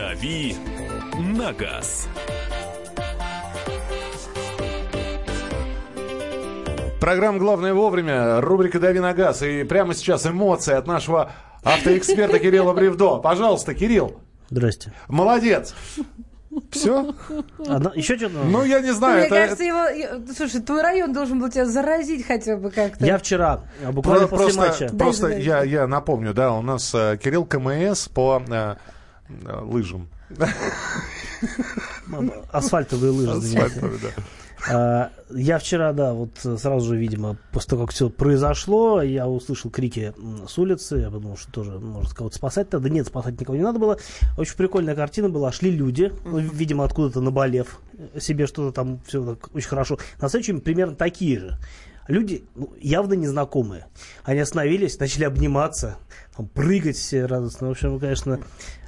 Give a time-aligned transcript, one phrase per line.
[0.00, 0.56] «Дави
[1.36, 2.08] на газ».
[6.98, 9.42] Программа «Главное вовремя», рубрика «Дави на газ».
[9.42, 11.32] И прямо сейчас эмоции от нашего
[11.62, 13.18] автоэксперта Кирилла Бревдо.
[13.18, 14.18] Пожалуйста, Кирилл.
[14.48, 14.94] Здрасте.
[15.08, 15.74] Молодец.
[16.70, 17.14] Все?
[17.68, 18.38] Одна, еще что-то?
[18.38, 19.18] Ну, я не знаю.
[19.18, 20.32] Мне это- кажется, его...
[20.34, 23.04] Слушай, твой район должен был тебя заразить хотя бы как-то.
[23.04, 26.54] Я вчера, а, буквально Про- после просто матча, просто Да, да, я, я напомню, да,
[26.54, 28.42] у нас э, Кирилл КМС по
[29.44, 30.08] э, лыжам.
[32.52, 33.30] асфальтовые лыжи.
[33.30, 34.22] Асфальтовые, да.
[34.68, 39.70] А, Я вчера, да, вот сразу же, видимо, после того, как все произошло, я услышал
[39.70, 40.12] крики
[40.46, 42.90] с улицы, я подумал, что тоже может кого-то спасать надо.
[42.90, 43.98] Нет, спасать никого не надо было.
[44.36, 45.52] Очень прикольная картина была.
[45.52, 49.98] Шли люди, ну, видимо, откуда-то наболев э, себе что-то там все так очень хорошо.
[50.20, 51.58] На следующем примерно такие же.
[52.10, 53.86] Люди ну, явно незнакомые.
[54.24, 55.96] Они остановились, начали обниматься,
[56.36, 57.68] там, прыгать радостно.
[57.68, 58.40] В общем, конечно,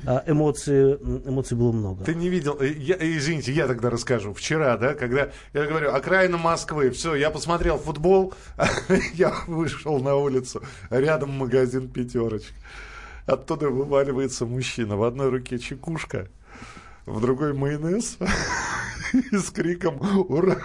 [0.05, 2.05] а, эмоций, м, эмоций было много.
[2.05, 4.35] Ты не видел, э, я, э, извините, я тогда расскажу.
[4.35, 8.35] Вчера, да, когда я говорю, окраина Москвы, все, я посмотрел футбол,
[9.15, 12.55] я вышел на улицу, рядом магазин «Пятерочка».
[13.27, 14.97] Оттуда вываливается мужчина.
[14.97, 16.27] В одной руке чекушка,
[17.07, 18.19] в другой майонез.
[19.13, 20.57] И с криком «Ура!»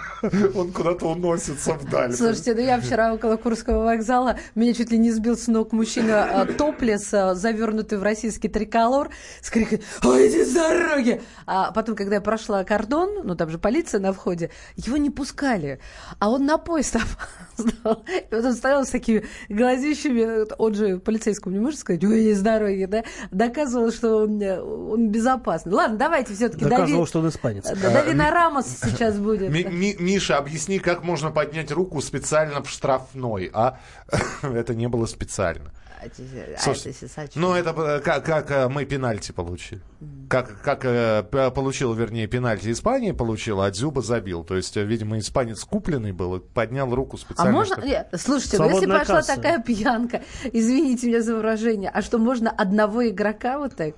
[0.54, 2.14] Он куда-то уносится вдаль.
[2.14, 6.24] Слушайте, ну я вчера около Курского вокзала, меня чуть ли не сбил с ног мужчина
[6.42, 9.10] а, топлес, а, завернутый в российский триколор,
[9.42, 13.58] с криком «Ой, иди с дороги!» А потом, когда я прошла кордон, ну там же
[13.58, 15.80] полиция на входе, его не пускали,
[16.18, 16.96] а он на поезд
[17.58, 18.04] опоздал.
[18.08, 22.32] И вот он стоял с такими глазищами, он же полицейскому не может сказать «Ой, иди
[22.32, 23.04] с дороги!» да?
[23.30, 25.72] Доказывал, что он, э, он безопасный.
[25.72, 27.64] Ладно, давайте все-таки Доказывал, что он испанец.
[27.64, 29.50] Дави на Рамос сейчас будет.
[29.50, 33.78] Ми- Ми- Миша, объясни, как можно поднять руку специально в штрафной, а
[34.42, 35.72] это не было специально.
[36.00, 36.94] А а Слушай.
[37.34, 39.80] Ну, это э, как, как э, мы пенальти получили.
[40.28, 44.44] Как, как э, получил, вернее, пенальти Испания получила, а Дзюба забил.
[44.44, 47.52] То есть, э, видимо, испанец купленный был и поднял руку А специально.
[47.52, 47.74] можно...
[47.74, 49.34] чтобы- Нет, слушайте, ну если Свободная пошла касса.
[49.34, 50.22] такая пьянка,
[50.52, 53.96] извините меня за выражение, а что, можно одного игрока вот так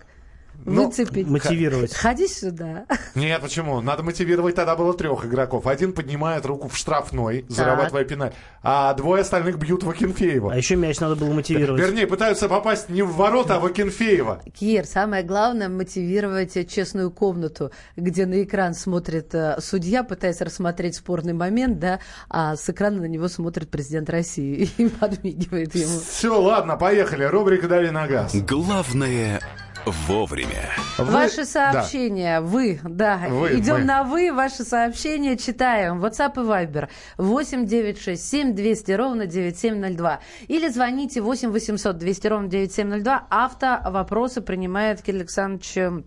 [0.65, 1.27] Ну, выцепить?
[1.27, 1.95] Мотивировать.
[1.95, 2.87] Ходи сюда.
[3.15, 3.81] Нет, почему?
[3.81, 5.67] Надо мотивировать, тогда было трех игроков.
[5.67, 8.33] Один поднимает руку в штрафной, зарабатывая пеналь,
[8.63, 10.53] а двое остальных бьют Вакинфеева.
[10.53, 11.81] А еще мяч надо было мотивировать.
[11.81, 14.43] Вернее, пытаются попасть не в ворота, а в Акинфеева.
[14.59, 21.33] Кир, самое главное мотивировать честную комнату, где на экран смотрит э, судья, пытаясь рассмотреть спорный
[21.33, 26.01] момент, да, а с экрана на него смотрит президент России и подмигивает ему.
[26.09, 27.25] Все, ладно, поехали.
[27.25, 28.35] Рубрика «Дави на газ».
[28.35, 29.41] Главное
[29.87, 30.71] вовремя.
[30.99, 31.45] Вы- Ваши Да.
[31.45, 33.85] сообщения, вы, да, Вы, идем мы.
[33.85, 36.05] на вы, ваши сообщения читаем.
[36.05, 40.21] WhatsApp и Viber 8 967 200 ровно 9702.
[40.49, 43.27] Или звоните 8 800 200 ровно 9702.
[43.31, 46.03] Авто вопросы принимает Кирилл Александрович э,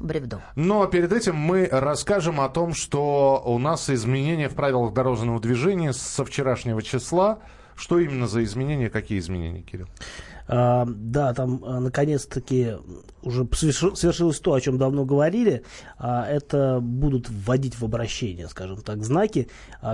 [0.00, 0.42] Бревдо.
[0.56, 5.92] Но перед этим мы расскажем о том, что у нас изменения в правилах дорожного движения
[5.92, 7.38] со вчерашнего числа.
[7.76, 8.88] Что именно за изменения?
[8.88, 9.86] Какие изменения, Кирилл?
[10.46, 12.74] А, да, там а, наконец-таки
[13.22, 15.62] уже соверши- свершилось то, о чем давно говорили.
[15.98, 19.48] А, это будут вводить в обращение, скажем так, знаки,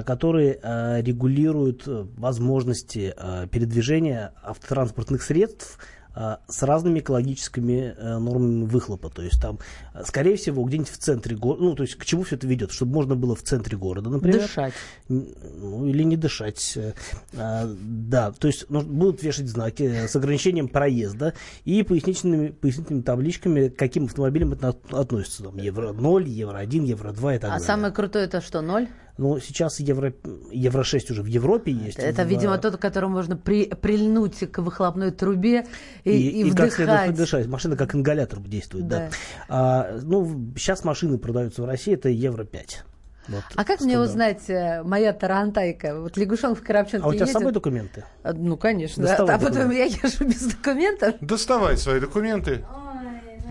[0.04, 0.60] которые
[1.02, 3.14] регулируют э, возможности
[3.50, 5.78] передвижения автотранспортных средств
[6.48, 9.10] с разными экологическими э, нормами выхлопа.
[9.10, 9.58] То есть там,
[9.94, 12.72] э, скорее всего, где-нибудь в центре города, ну, то есть к чему все это ведет?
[12.72, 14.40] Чтобы можно было в центре города, например.
[14.42, 14.74] Дышать.
[15.08, 16.72] Ну, или не дышать.
[16.76, 16.92] э,
[17.36, 23.02] а, да, то есть ну, будут вешать знаки э, с ограничением проезда и пояснительными, пояснительными
[23.02, 25.44] табличками, к каким автомобилям это от- относится.
[25.44, 27.66] Там, евро 0, евро 1, евро 2 и так А далее.
[27.66, 28.88] самое крутое это что, ноль?
[29.20, 30.14] Ну, сейчас евро,
[30.50, 31.98] евро 6 уже в Европе есть.
[31.98, 35.66] Это, в- видимо, тот, к которому можно при- прильнуть к выхлопной трубе
[36.04, 37.14] и, и, и и как следует вдыхать.
[37.16, 37.46] дышать.
[37.46, 38.98] Машина как ингалятор действует, да.
[38.98, 39.10] Да.
[39.50, 42.84] А, ну, сейчас машины продаются в России, это евро 5.
[43.28, 46.00] Вот, А как мне узнать э, моя тарантайка?
[46.00, 47.32] Вот лягушонок в коробчонке А у тебя с едет?
[47.40, 48.04] собой документы?
[48.22, 49.02] А, Ну, конечно.
[49.04, 49.98] Доставай а потом документы.
[50.00, 51.14] я езжу без документов.
[51.20, 52.64] Доставай свои документы.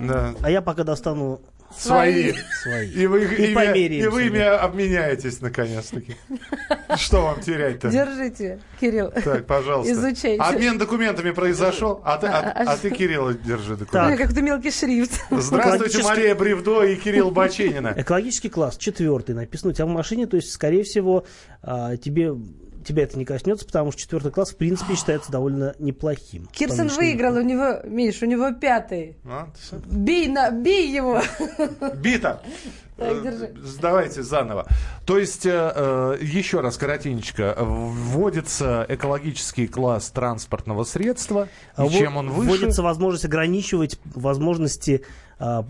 [0.01, 0.33] Да.
[0.42, 1.42] А я пока достану
[1.77, 2.33] Свои.
[2.63, 2.89] свои.
[2.89, 6.16] И вы, И померяемся, и вы ими обменяетесь, наконец-таки.
[6.98, 7.89] Что вам терять-то?
[7.89, 9.12] Держите, Кирилл.
[9.12, 9.92] Так, пожалуйста.
[9.94, 10.42] Изучайте.
[10.42, 14.13] Обмен документами произошел, а ты, а- А- а ты Кирилла, держи документы.
[14.13, 15.12] меня как-то мелкий шрифт.
[15.30, 15.57] Здравствуйте,
[16.00, 17.94] Экологически- Мария Бревдо и Кирилл Баченина.
[17.95, 21.25] Экологический класс, четвертый, написано у тебя в машине, то есть, скорее всего,
[21.62, 22.33] а, тебе,
[22.89, 26.47] тебя это не коснется, потому что четвертый класс, в принципе, считается довольно неплохим.
[26.51, 29.18] Кирсон выиграл, у него, Миш, у него пятый.
[29.25, 29.47] А.
[29.86, 31.21] Бей, на, бей его.
[31.95, 32.41] Бита.
[33.01, 33.56] Э, держи.
[33.81, 34.68] Давайте заново.
[35.06, 37.56] То есть, э, э, еще раз коротенечко.
[37.57, 41.47] Вводится экологический класс транспортного средства.
[41.77, 42.50] А И во- чем он выше?
[42.50, 45.06] Вводится возможность ограничивать возможности
[45.39, 45.65] а,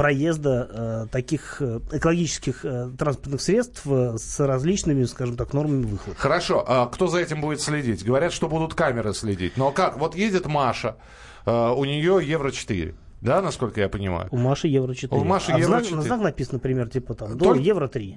[0.00, 6.18] проезда э, таких э, экологических э, транспортных средств э, с различными, скажем так, нормами выхлопа.
[6.18, 8.02] Хорошо, а кто за этим будет следить?
[8.02, 9.58] Говорят, что будут камеры следить.
[9.58, 9.98] Но как?
[9.98, 10.96] Вот едет Маша,
[11.44, 12.94] э, у нее Евро-4.
[13.20, 14.28] Да, насколько я понимаю?
[14.30, 15.20] У Маши евро 4.
[15.20, 15.96] У Маши а евро знак, 4.
[15.96, 18.16] на знак написано, например, типа там, до Только- евро 3.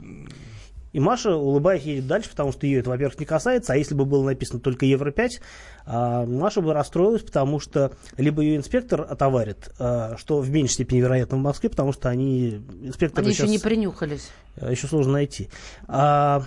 [0.94, 4.06] И Маша, улыбаясь, едет дальше, потому что ее это, во-первых, не касается, а если бы
[4.06, 5.42] было написано только евро 5,
[5.86, 11.00] а, Маша бы расстроилась, потому что либо ее инспектор отоварит, а, что в меньшей степени
[11.00, 14.30] вероятно в Москве, потому что они, инспекторы Они еще не принюхались.
[14.56, 15.50] э, еще сложно найти.
[15.88, 16.44] А,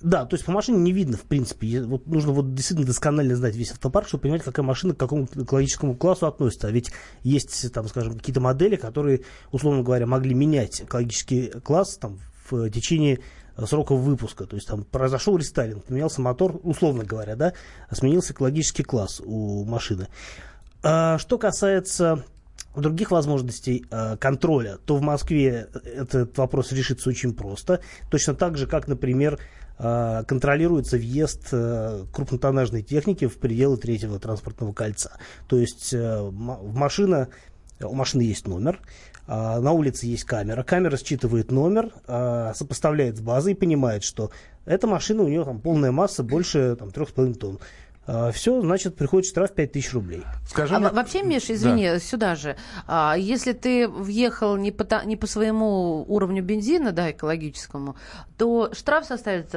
[0.00, 1.82] да, то есть по машине не видно, в принципе.
[1.82, 5.94] Вот нужно вот действительно досконально знать весь автопарк, чтобы понимать, какая машина к какому экологическому
[5.94, 6.66] классу относится.
[6.66, 6.90] А ведь
[7.22, 9.20] есть, там, скажем, какие-то модели, которые,
[9.52, 12.18] условно говоря, могли менять экологический класс там,
[12.50, 13.20] в течение
[13.66, 14.46] срока выпуска.
[14.46, 17.52] То есть там произошел рестайлинг, поменялся мотор, условно говоря, да,
[17.90, 20.08] сменился экологический класс у машины.
[20.82, 22.24] А, что касается
[22.74, 27.80] других возможностей э, контроля, то в Москве этот вопрос решится очень просто.
[28.10, 29.38] Точно так же, как, например,
[29.78, 35.18] э, контролируется въезд э, крупнотоннажной техники в пределы третьего транспортного кольца.
[35.48, 37.28] То есть э, машина,
[37.82, 38.80] у машины есть номер,
[39.60, 40.62] на улице есть камера.
[40.62, 44.30] Камера считывает номер, а, сопоставляет с базой и понимает, что
[44.64, 47.58] эта машина, у нее там полная масса больше там, 3,5 тонн.
[48.32, 50.22] Все, значит, приходит штраф 5000 рублей.
[50.48, 52.56] Скажи А мне- во- вообще, Миш, извини, сюда же.
[52.86, 57.96] А, если ты въехал не по, не по своему уровню бензина, да, экологическому,
[58.36, 59.54] то штраф составит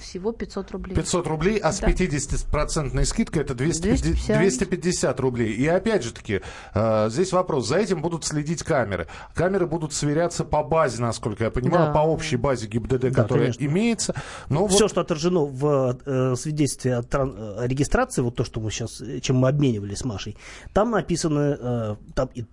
[0.00, 0.94] всего 500 рублей.
[0.96, 1.86] 500 рублей, а с Да.
[1.88, 4.38] 50% скидкой это 250, 250.
[4.38, 5.52] 250 рублей.
[5.52, 6.40] И опять же таки,
[6.74, 9.06] э, здесь вопрос, за этим будут следить камеры.
[9.34, 11.92] Камеры будут сверяться по базе, насколько я понимаю, Да.
[11.92, 13.64] по общей базе ГИБДД, Да, которая конечно.
[13.64, 14.14] имеется.
[14.48, 18.60] Но Все, вот что отражено в э, свидетельстве о, тран- о регистрации, вот то, что
[18.60, 20.36] мы сейчас, э, чем мы обменивались с Машей,
[20.72, 22.44] там написано, э, там и,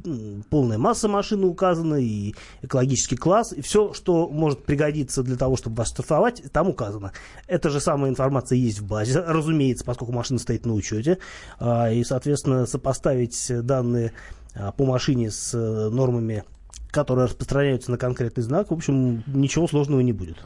[0.49, 5.77] полная масса машины указана, и экологический класс, и все, что может пригодиться для того, чтобы
[5.77, 7.13] вас штрафовать, там указано.
[7.47, 11.17] Эта же самая информация есть в базе, разумеется, поскольку машина стоит на учете,
[11.59, 14.11] а, и, соответственно, сопоставить данные
[14.53, 16.43] а, по машине с э, нормами
[16.91, 20.43] которые распространяются на конкретный знак, в общем, ничего сложного не будет.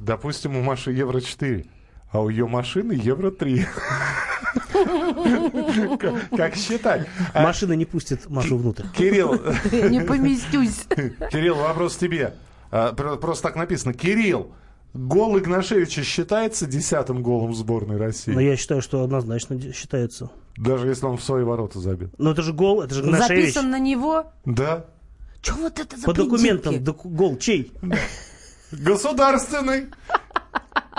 [0.00, 1.64] Допустим, у Маши евро 4,
[2.12, 3.66] а у ее машины евро 3.
[6.36, 7.06] Как- считать?
[7.34, 8.84] А, Машина не пустит Машу внутрь.
[8.96, 9.34] Кирилл,
[9.90, 10.84] не поместюсь.
[11.30, 12.34] Кирилл, вопрос тебе.
[12.70, 13.92] А, про- Просто так написано.
[13.94, 14.52] Кирилл,
[14.94, 18.32] гол Игнашевича считается десятым голом сборной России?
[18.32, 20.30] Но я считаю, что однозначно считается.
[20.56, 22.10] Даже если он в свои ворота забил.
[22.18, 23.54] Но это же гол, это же Гнашевич.
[23.54, 24.32] Записан на него.
[24.44, 24.86] Да.
[25.42, 27.72] Че вот это за По документам гол чей?
[28.72, 29.86] Государственный.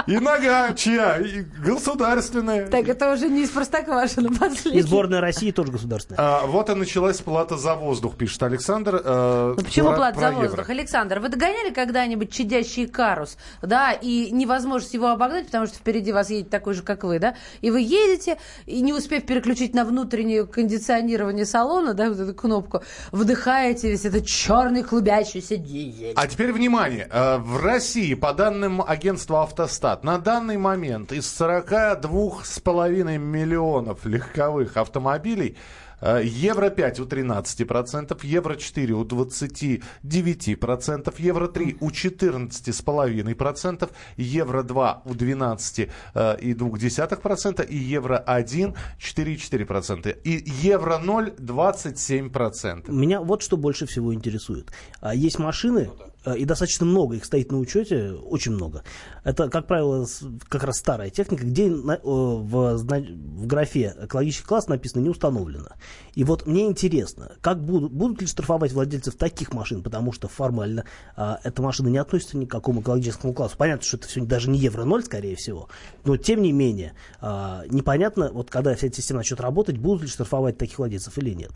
[0.05, 1.17] И нога чья?
[1.17, 2.67] И государственная.
[2.67, 4.79] Так это уже не из Простоквашино последний.
[4.79, 6.19] И сборная России тоже государственная.
[6.21, 9.01] А, вот и началась плата за воздух, пишет Александр.
[9.03, 10.47] э, Ну почему про- плата про за евро.
[10.47, 10.69] воздух?
[10.69, 16.29] Александр, вы догоняли когда-нибудь чадящий карус, да, и невозможность его обогнать, потому что впереди вас
[16.29, 20.45] едет такой же, как вы, да, и вы едете, и не успев переключить на внутреннее
[20.45, 26.13] кондиционирование салона, да, вот эту кнопку, вдыхаете весь этот черный клубящийся дизель.
[26.15, 27.07] А теперь внимание.
[27.11, 29.41] Э, В России, по данным агентства
[29.88, 35.56] «Автостат», на данный момент из 42,5 миллионов легковых автомобилей
[36.02, 45.02] э, Евро 5 у 13%, Евро 4 у 29%, Евро 3 у 14,5%, Евро 2
[45.06, 50.18] у 12,2% и Евро 1 4,4%.
[50.23, 52.92] И Евро 0 27%.
[52.92, 54.71] Меня вот что больше всего интересует.
[55.00, 58.84] А, Есть машины, а, и достаточно много, их стоит на учете, очень много.
[59.24, 60.07] Это, как правило,
[60.50, 65.69] как раз старая техника, где э, в, в графе экологический класс написано не установлено.
[66.14, 70.86] И вот мне интересно, как будут, будут ли штрафовать владельцев таких машин, потому что формально
[71.16, 73.56] а, эта машина не относится ни к какому экологическому классу.
[73.57, 75.69] Понятно, что это все даже не евро-0, скорее всего,
[76.06, 80.07] но тем не менее, а, непонятно, вот когда вся эта система начнет работать, будут ли
[80.07, 81.52] штрафовать таких владельцев или нет.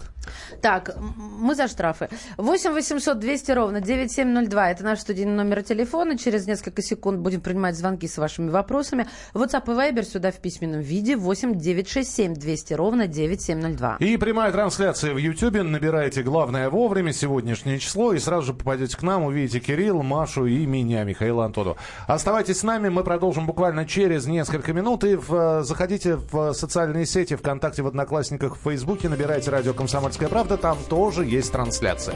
[0.61, 2.09] Так, мы за штрафы.
[2.37, 4.60] 8 800 200 ровно 9702.
[4.69, 6.17] Это наш студийный номер телефона.
[6.17, 9.07] Через несколько секунд будем принимать звонки с вашими вопросами.
[9.33, 11.15] WhatsApp и Viber сюда в письменном виде.
[11.15, 13.97] 8 967 200 ровно 9702.
[13.99, 15.63] И прямая трансляция в Ютьюбе.
[15.63, 20.65] Набирайте главное вовремя, сегодняшнее число, и сразу же попадете к нам, увидите Кирилл, Машу и
[20.65, 21.77] меня, Михаила Антону.
[22.07, 25.03] Оставайтесь с нами, мы продолжим буквально через несколько минут.
[25.03, 30.29] И в, э, заходите в социальные сети, ВКонтакте, в Одноклассниках, в Фейсбуке, набирайте радио «Комсомольская
[30.29, 32.15] правда», там тоже есть трансляция.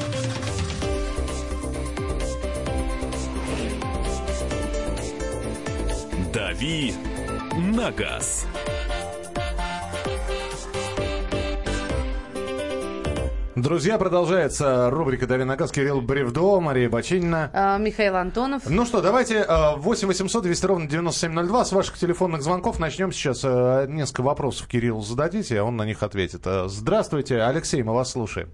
[6.61, 6.93] «Дави
[7.57, 8.45] на газ».
[13.55, 15.71] Друзья, продолжается рубрика «Дави на газ».
[15.71, 17.49] Кирилл Бревдо, Мария Бочинина.
[17.51, 18.61] А, Михаил Антонов.
[18.69, 21.65] Ну что, давайте э, 8 800 200 ровно 9702.
[21.65, 23.41] С ваших телефонных звонков начнем сейчас.
[23.43, 26.41] Э, Несколько вопросов Кириллу зададите, а он на них ответит.
[26.45, 28.51] Э, Здравствуйте, Алексей, мы вас слушаем.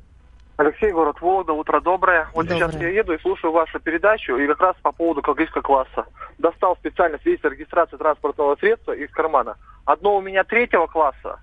[0.57, 2.27] Алексей, город Вологда, утро доброе.
[2.33, 2.69] Вот Доброе.
[2.69, 6.07] сейчас я еду и слушаю вашу передачу, и как раз по поводу экологического класса.
[6.39, 9.55] Достал специально свидетельство регистрации транспортного средства из кармана.
[9.85, 11.39] Одно у меня третьего класса,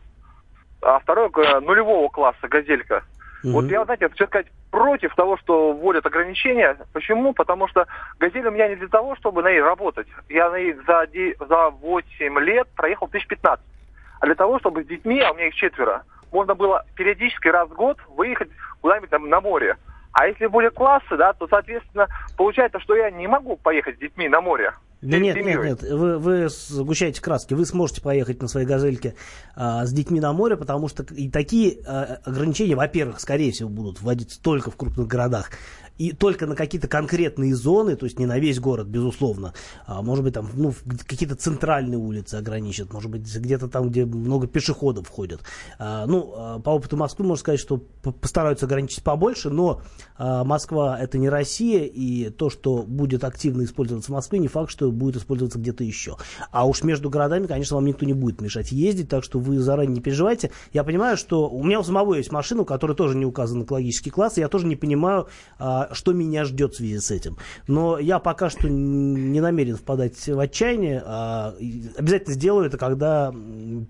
[0.82, 3.04] а второе э, нулевого класса, газелька.
[3.44, 6.78] Вот я, знаете, хочу сказать, против того, что вводят ограничения.
[6.94, 7.34] Почему?
[7.34, 7.86] Потому что
[8.18, 10.08] газель у меня не для того, чтобы на ней работать.
[10.30, 11.06] Я на ней за,
[11.46, 13.64] за 8 лет проехал 1015.
[14.20, 16.04] А для того, чтобы с детьми, а у меня их четверо,
[16.34, 18.50] можно было периодически раз в год выехать
[18.82, 19.76] куда-нибудь там на море.
[20.12, 24.28] А если будет классы, да, то, соответственно, получается, что я не могу поехать с детьми
[24.28, 24.72] на море.
[25.04, 27.52] Да нет, нет, нет, вы, вы сгущаете краски.
[27.52, 29.14] Вы сможете поехать на своей газельке
[29.54, 34.00] а, с детьми на море, потому что и такие а, ограничения, во-первых, скорее всего, будут
[34.00, 35.50] вводиться только в крупных городах.
[35.98, 39.54] И только на какие-то конкретные зоны, то есть не на весь город, безусловно.
[39.86, 40.74] А, может быть, там ну,
[41.06, 45.42] какие-то центральные улицы ограничат, может быть, где-то там, где много пешеходов ходят.
[45.78, 49.82] А, ну, а, по опыту Москвы можно сказать, что постараются ограничить побольше, но
[50.16, 54.70] а, Москва это не Россия, и то, что будет активно использоваться в Москве, не факт,
[54.70, 56.16] что будет использоваться где-то еще.
[56.50, 59.94] А уж между городами, конечно, вам никто не будет мешать ездить, так что вы заранее
[59.94, 60.50] не переживайте.
[60.72, 64.10] Я понимаю, что у меня у самого есть машина, у которой тоже не указан экологический
[64.10, 67.36] класс, и я тоже не понимаю, а, что меня ждет в связи с этим.
[67.66, 71.02] Но я пока что не намерен впадать в отчаяние.
[71.04, 71.54] а,
[71.96, 73.32] обязательно сделаю это, когда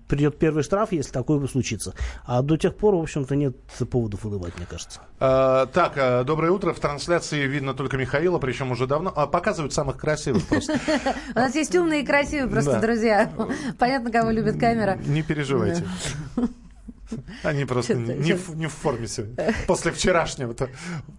[0.07, 1.93] придет первый штраф, если такое случится.
[2.25, 3.55] А до тех пор, в общем-то, нет
[3.89, 5.01] поводов улыбать, мне кажется.
[5.19, 6.73] Э, так, э, доброе утро.
[6.73, 9.11] В трансляции видно только Михаила, причем уже давно.
[9.15, 10.79] А, показывают самых красивых просто.
[11.35, 13.31] У нас есть умные и красивые просто друзья.
[13.79, 14.97] Понятно, кого любит камера.
[15.05, 15.85] Не переживайте.
[17.43, 19.53] Они просто не, в, не в форме сегодня.
[19.67, 20.69] После вчерашнего-то.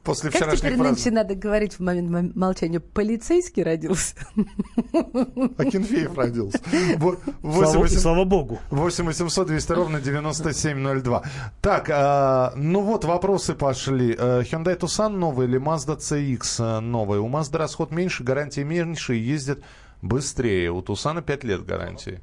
[0.03, 2.81] После Как вчерашнего теперь нынче надо говорить в момент молчания?
[2.81, 4.15] Полицейский родился?
[5.59, 6.61] Акинфеев родился.
[6.97, 7.17] Во-
[7.89, 8.59] Слава, богу.
[8.71, 11.23] 8 800 200 ровно 9702.
[11.61, 14.15] Так, а, ну вот вопросы пошли.
[14.19, 17.19] Э, Hyundai Tucson новый или Mazda CX новый?
[17.21, 19.63] У Mazda расход меньше, гарантии меньше и ездит
[20.03, 20.71] быстрее.
[20.71, 22.21] У Tucson 5 лет гарантии.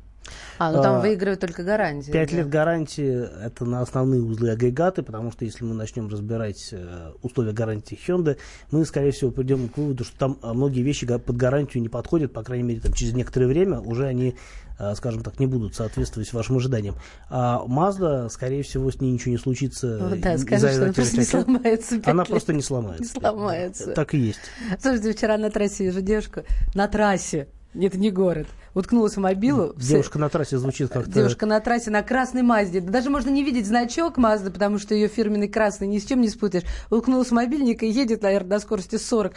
[0.57, 2.11] А, ну там А, выигрывает только гарантия.
[2.11, 2.37] Пять да.
[2.37, 7.51] лет гарантии это на основные узлы агрегаты, потому что если мы начнем разбирать э, условия
[7.51, 8.37] гарантии Hyundai,
[8.71, 12.33] мы, скорее всего, придем к выводу, что там э, многие вещи под гарантию не подходят,
[12.33, 14.35] по крайней мере, там, через некоторое время уже они,
[14.79, 16.95] э, скажем так, не будут соответствовать вашим ожиданиям.
[17.29, 19.99] А Mazda, скорее всего, с ней ничего не случится.
[20.01, 22.01] Вот, да, скажи, что она просто не сломается.
[22.05, 22.29] Она лет.
[22.29, 23.13] просто не Не сломается.
[23.13, 23.91] сломается.
[23.93, 24.39] Так и есть.
[24.79, 26.41] Слушайте, вчера на трассе вижу девушку.
[26.75, 27.47] На трассе.
[27.73, 28.47] Это не город.
[28.73, 29.73] Уткнулась в мобилу.
[29.77, 31.11] Девушка на трассе звучит как-то...
[31.11, 32.79] Девушка на трассе на красной Мазде.
[32.79, 36.21] Да Даже можно не видеть значок Мазды, потому что ее фирменный красный ни с чем
[36.21, 36.63] не спутаешь.
[36.89, 39.33] Уткнулась в мобильник и едет, наверное, на скорости 40.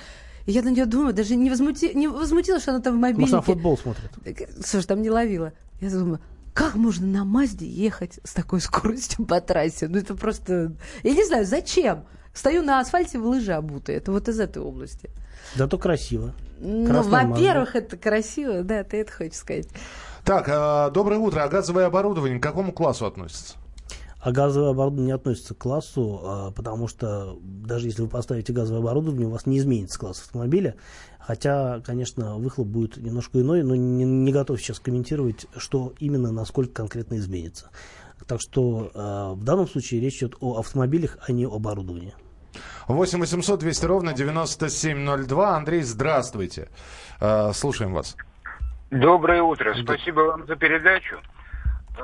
[0.46, 1.92] И я на нее думаю, даже не, возмути...
[1.92, 3.34] не возмутилась, что она там в Может, мобильнике.
[3.34, 4.10] она футбол смотрит.
[4.64, 5.52] Слушай, там не ловила.
[5.80, 6.20] Я думаю,
[6.54, 9.88] как можно на Мазде ехать с такой скоростью по трассе?
[9.88, 10.72] Ну, это просто...
[11.02, 12.04] Я не знаю, зачем?
[12.32, 13.98] Стою на асфальте в лыжи обутые.
[13.98, 15.10] Это вот из этой области.
[15.54, 16.32] Зато красиво.
[16.58, 19.68] Ну, Красная во-первых, это красиво, да, ты это хочешь сказать.
[20.24, 21.42] Так, а, доброе утро.
[21.42, 23.54] А газовое оборудование к какому классу относится?
[24.18, 28.80] А газовое оборудование не относится к классу, а, потому что даже если вы поставите газовое
[28.80, 30.74] оборудование, у вас не изменится класс автомобиля.
[31.20, 36.72] Хотя, конечно, выхлоп будет немножко иной, но не, не готов сейчас комментировать, что именно, насколько
[36.72, 37.70] конкретно изменится.
[38.26, 42.14] Так что э, в данном случае речь идет о автомобилях, а не об оборудовании.
[42.88, 45.56] 8 800 200 ровно 9702.
[45.56, 46.68] Андрей, здравствуйте.
[47.20, 48.16] Э, слушаем вас.
[48.90, 49.74] Доброе утро.
[49.74, 51.16] Спасибо вам за передачу.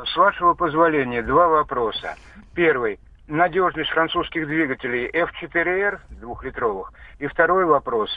[0.07, 2.17] С вашего позволения, два вопроса.
[2.55, 2.99] Первый.
[3.29, 6.93] Надежность французских двигателей F4R двухлитровых.
[7.19, 8.11] И второй вопрос.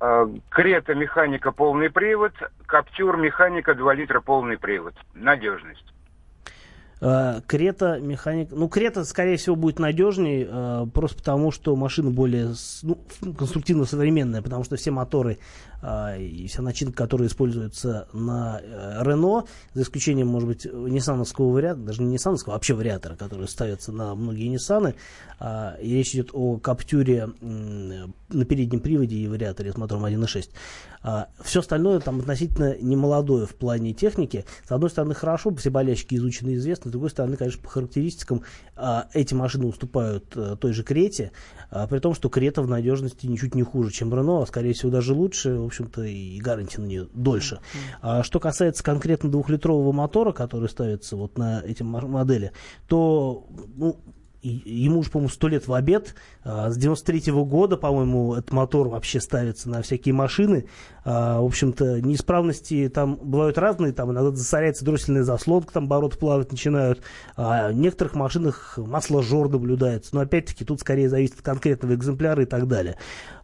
[0.00, 2.32] Э, Крета механика полный привод,
[2.66, 4.94] Каптюр механика 2 литра полный привод.
[5.14, 5.93] Надежность.
[7.00, 12.54] Э, Крета механик, ну Крета скорее всего будет надежней, э, просто потому что машина более
[12.82, 12.98] ну,
[13.36, 15.38] конструктивно современная, потому что все моторы
[16.18, 22.02] и вся начинка, которая используется на э, Рено, за исключением, может быть, ниссановского вариатора, даже
[22.02, 24.94] не ниссановского, а вообще вариатора, который ставится на многие Ниссаны,
[25.38, 31.26] а, и речь идет о Каптюре на переднем приводе и вариаторе с мотором 1.6.
[31.42, 34.44] все остальное там относительно немолодое в плане техники.
[34.66, 38.42] С одной стороны, хорошо, все болельщики изучены и известны, с другой стороны, конечно, по характеристикам
[38.76, 41.32] а, эти машины уступают а, той же Крете,
[41.70, 44.90] а, при том, что Крета в надежности ничуть не хуже, чем Рено, а скорее всего
[44.90, 47.60] даже лучше, в общем-то, и гарантия на нее дольше.
[48.00, 52.52] А что касается конкретно двухлитрового мотора, который ставится вот на эти мо- модели,
[52.88, 53.98] то ну,
[54.48, 56.14] ему уже, по-моему, сто лет в обед.
[56.44, 60.66] А, С 93 года, по-моему, этот мотор вообще ставится на всякие машины.
[61.04, 63.92] А, В общем-то, неисправности там бывают разные.
[63.92, 67.02] Там иногда засоряется дроссельная заслонка, там обороты плавать начинают.
[67.36, 70.14] А в некоторых машинах масло жор наблюдается.
[70.14, 72.96] Но, опять-таки, тут скорее зависит от конкретного экземпляра и так далее.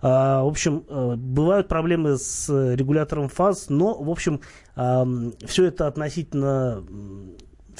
[0.02, 4.40] В общем, э, бывают проблемы с регулятором фаз, но, в общем,
[4.74, 6.82] все это относительно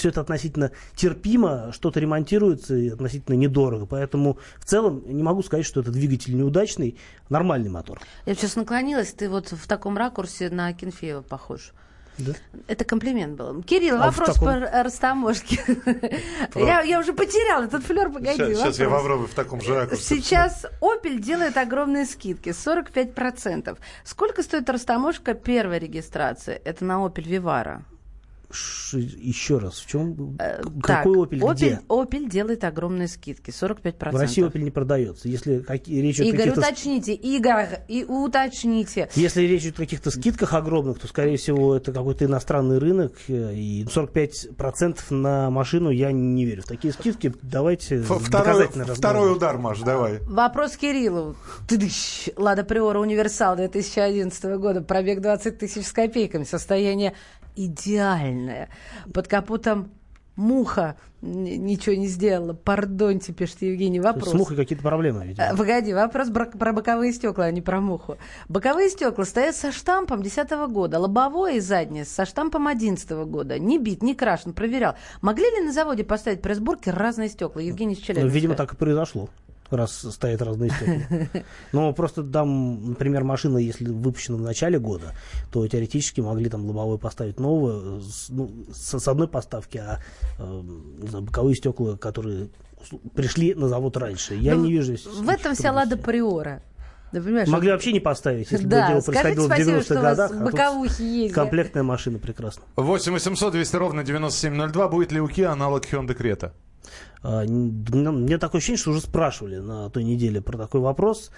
[0.00, 3.87] все это относительно терпимо, что-то ремонтируется и относительно недорого.
[3.87, 8.00] Поэтому в целом не могу сказать, что это двигатель неудачный, нормальный мотор.
[8.26, 11.73] Я сейчас наклонилась, ты вот в таком ракурсе на Кенфеева похож.
[12.19, 12.33] Да?
[12.66, 13.62] Это комплимент был.
[13.62, 15.59] Кирилл, А вопрос таком- по р- растаможке.
[16.54, 18.37] Я, я уже потеряла этот флер, погоди.
[18.37, 20.02] Сейчас, сейчас я попробую в таком же ракурсе.
[20.16, 23.78] Сейчас Opel делает огромные скидки, 45%.
[24.04, 26.61] Сколько стоит растаможка первой регистрации?
[26.64, 27.83] Это на Opel Vivaro.
[28.52, 30.37] Ш- еще раз, в чем?
[30.40, 31.80] Э, Какой так, Opel, где?
[31.88, 34.11] Opel делает огромные скидки, 45%.
[34.12, 35.28] В России Opel не продается.
[35.28, 36.61] Если какие, речь о Игорь, каких-то...
[36.61, 39.09] уточните, Игорь, и уточните.
[39.14, 43.14] Если речь идет о каких-то скидках огромных, то, скорее всего, это какой-то иностранный рынок.
[43.28, 46.62] э, И 45% на машину я не верю.
[46.62, 48.95] В такие скидки давайте Ф- Второй, доказательно второй
[49.30, 49.36] разговаривать.
[49.36, 50.19] удар, Маш, давай.
[50.23, 51.36] Вопрос Кириллу.
[51.69, 52.28] Тыдыщ.
[52.36, 54.80] Лада Приора Универсал 2011 года.
[54.82, 56.45] Пробег 20 тысяч с копейками.
[56.45, 57.15] Состояние
[57.56, 58.69] идеальное.
[59.13, 59.91] Под капотом
[60.41, 62.54] муха ничего не сделала.
[62.54, 64.00] Пардоньте, пишет Евгений.
[64.00, 64.30] Вопрос.
[64.30, 65.47] С мухой какие-то проблемы, видимо.
[65.47, 68.17] Э, Погоди, вопрос про боковые стекла, а не про муху.
[68.49, 73.58] Боковые стекла стоят со штампом 2010 года, лобовое и заднее со штампом 2011 года.
[73.58, 74.95] Не бит, не крашен, проверял.
[75.21, 77.60] Могли ли на заводе поставить при сборке разные стекла?
[77.60, 78.26] Евгений из Ну.
[78.26, 79.28] Видимо, так и произошло,
[79.76, 81.43] раз стоят разные стекла.
[81.73, 85.15] Но просто там, например, машина, если выпущена в начале года,
[85.52, 90.00] то теоретически могли там лобовое поставить новое, с, ну, с, с одной поставки, а
[90.39, 90.63] э,
[91.09, 92.49] знаю, боковые стекла, которые
[93.15, 94.35] пришли на завод раньше.
[94.35, 96.63] Я Ну, не вижу В этом вся Лада Приора.
[97.13, 97.49] Ты понимаешь?
[97.49, 100.02] Могли вообще не поставить, если бы да, дело скажите происходило в спасибо, 90-х что у
[100.02, 100.30] вас годах.
[100.30, 101.35] а боковухи есть.
[101.35, 102.63] комплектная машина прекрасно.
[102.76, 104.89] 8 800 200 ровно 9702.
[104.89, 106.52] Будет ли у Kia аналог Hyundai Creta?
[107.23, 111.30] А, Мне такое ощущение, что уже спрашивали на той неделе про такой вопрос.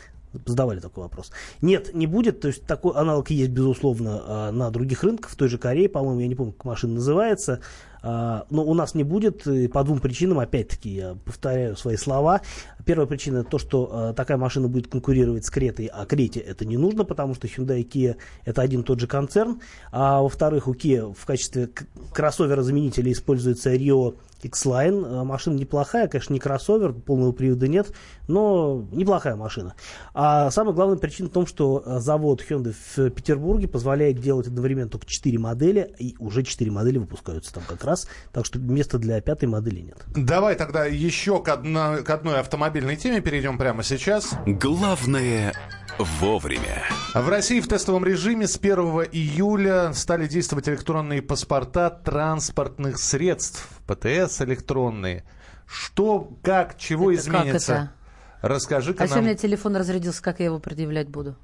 [0.47, 1.31] Задавали такой вопрос.
[1.61, 2.41] Нет, не будет.
[2.41, 5.31] То есть такой аналог есть, безусловно, а, на других рынках.
[5.31, 7.61] В той же Корее, по-моему, я не помню, как машина называется.
[8.03, 10.39] А, Но у нас не будет по двум причинам.
[10.39, 12.41] Опять-таки, я повторяю свои слова.
[12.87, 17.05] Первая причина то, что такая машина будет конкурировать с Кретой, а Крете это не нужно,
[17.05, 19.61] потому что Hyundai и Kia это один и тот же концерн.
[19.93, 21.69] А во-вторых, у Kia в качестве
[22.13, 25.05] кроссовера-заменителя используется Rio X-Line.
[25.23, 27.93] Э, Машина неплохая, конечно, не кроссовер, полного привода нет,
[28.29, 29.75] но неплохая машина.
[30.15, 34.89] А самая главная причина в том, что э, завод Hyundai в Петербурге позволяет делать одновременно
[34.91, 39.21] только 4 модели, и уже 4 модели выпускаются там как раз, так что места для
[39.21, 39.99] пятой модели нет.
[40.15, 44.31] Давай тогда еще к, одно- к одной автомобильной теме перейдем прямо сейчас.
[44.47, 45.53] Главное
[46.21, 46.83] вовремя.
[47.15, 48.73] В России в тестовом режиме с 1
[49.13, 55.25] июля стали действовать электронные паспорта транспортных средств, ПТС электронные.
[55.67, 57.73] Что, как, чего Это как изменится?
[57.73, 57.93] это?
[58.43, 59.25] Расскажи-ка А если у нам.
[59.27, 61.37] меня телефон разрядился, как я его предъявлять буду?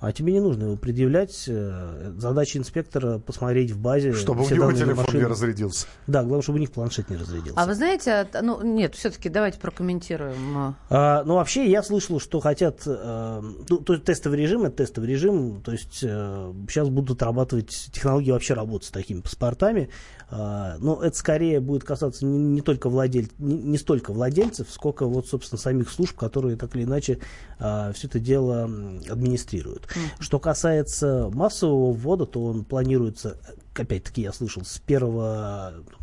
[0.00, 1.44] А тебе не нужно его предъявлять.
[1.48, 4.12] Э, Задача инспектора посмотреть в базе.
[4.12, 5.26] Чтобы у него телефон не машине.
[5.26, 5.86] разрядился.
[6.06, 7.54] Да, главное, чтобы у них планшет не разрядился.
[7.58, 10.74] А вы знаете, от- ну нет, все-таки давайте прокомментируем.
[10.90, 12.82] А, ну, вообще, я слышал, что хотят...
[12.84, 17.70] э, ну, то есть тестовый режим, это тестовый режим, то есть э, сейчас будут отрабатывать
[17.90, 19.88] технологии вообще работать с такими паспортами.
[20.30, 25.06] А, но это скорее будет касаться не, не только владель, не, не столько владельцев, сколько
[25.06, 27.18] вот, собственно, самих служб, которые так или иначе
[27.58, 28.64] все это дело
[29.08, 29.88] администрируют.
[30.18, 33.38] Что касается массового ввода, то он планируется
[33.80, 35.00] опять-таки я слышал, с 1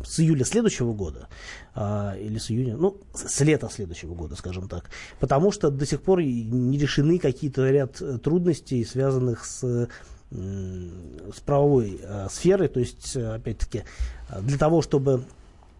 [0.04, 1.28] с июля следующего года,
[1.74, 4.90] а, или с июня, ну, с лета следующего года, скажем так.
[5.20, 9.88] Потому что до сих пор не решены какие-то ряд э, трудностей, связанных с
[10.32, 13.84] с правовой э, сферой, то есть, э, опять-таки,
[14.28, 15.24] э, для того, чтобы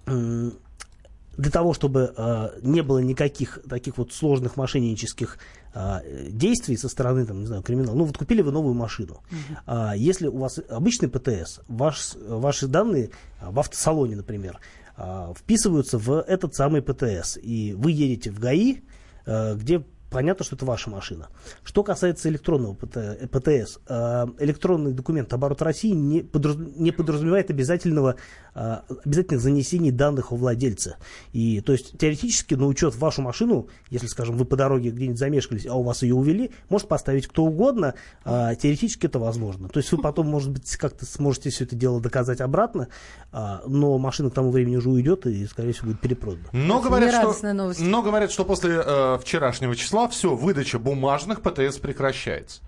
[0.04, 5.38] для того, чтобы э, не было никаких таких вот сложных мошеннических
[5.74, 7.94] э, действий со стороны, там, не знаю, криминала.
[7.94, 9.22] Ну, вот купили вы новую машину.
[9.64, 13.10] А если у вас обычный ПТС, ваш, ваши данные
[13.40, 14.58] в автосалоне, например,
[14.96, 17.38] а, вписываются в этот самый ПТС.
[17.42, 18.82] И вы едете в ГАИ,
[19.24, 21.28] э, где понятно, что это ваша машина.
[21.64, 28.16] Что касается электронного ПТ- ПТС, э, электронный документ оборот России не, подраз- не подразумевает обязательного,
[28.54, 30.96] э, обязательных занесений данных у владельца.
[31.32, 35.66] И, то есть, теоретически на учет вашу машину, если, скажем, вы по дороге где-нибудь замешкались,
[35.66, 37.94] а у вас ее увели, может поставить кто угодно,
[38.24, 39.68] а, теоретически это возможно.
[39.68, 42.88] То есть, вы потом, может быть, как-то сможете все это дело доказать обратно,
[43.32, 46.48] а, но машина к тому времени уже уйдет и, скорее всего, будет перепродана.
[46.52, 47.80] Но говорят, что, новость.
[47.80, 52.60] но говорят, что после э, вчерашнего числа все, выдача бумажных ПТС прекращается.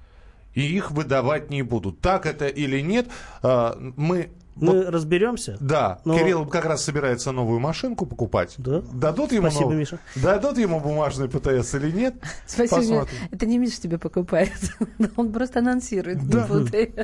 [0.54, 2.00] И их выдавать не будут.
[2.00, 3.06] Так это или нет,
[3.42, 4.30] э, мы...
[4.56, 5.56] Мы вот- разберемся.
[5.58, 8.54] да, но- Кирилл как раз собирается новую машинку покупать.
[8.58, 8.82] Да.
[8.92, 9.98] Дадут ему Спасибо, новый- Миша.
[10.14, 12.14] Дадут ему бумажный ПТС или нет?
[12.46, 12.76] Спасибо.
[12.76, 13.16] Посмотрим.
[13.32, 14.52] Это не Миша тебе покупает.
[15.16, 16.20] Он просто анонсирует.
[16.20, 16.94] Путай.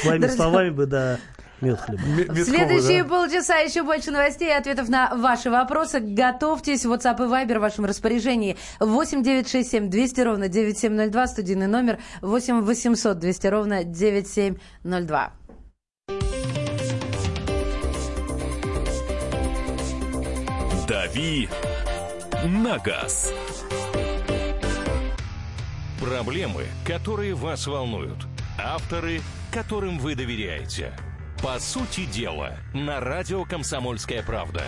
[0.00, 1.18] Своими словами бы, да,
[1.60, 2.02] мед хлеба.
[2.32, 3.08] В следующие да?
[3.08, 6.00] полчаса еще больше новостей и ответов на ваши вопросы.
[6.00, 6.84] Готовьтесь.
[6.84, 8.56] WhatsApp и Viber в вашем распоряжении.
[8.80, 11.26] 8 967 200 ровно 9702.
[11.26, 15.32] Студийный номер 8 800 200 ровно 9702.
[20.86, 21.48] «Дави
[22.44, 23.32] на газ».
[26.04, 28.26] Проблемы, которые вас волнуют.
[28.58, 30.92] Авторы, которым вы доверяете.
[31.44, 34.62] По сути дела, на радио «Комсомольская правда».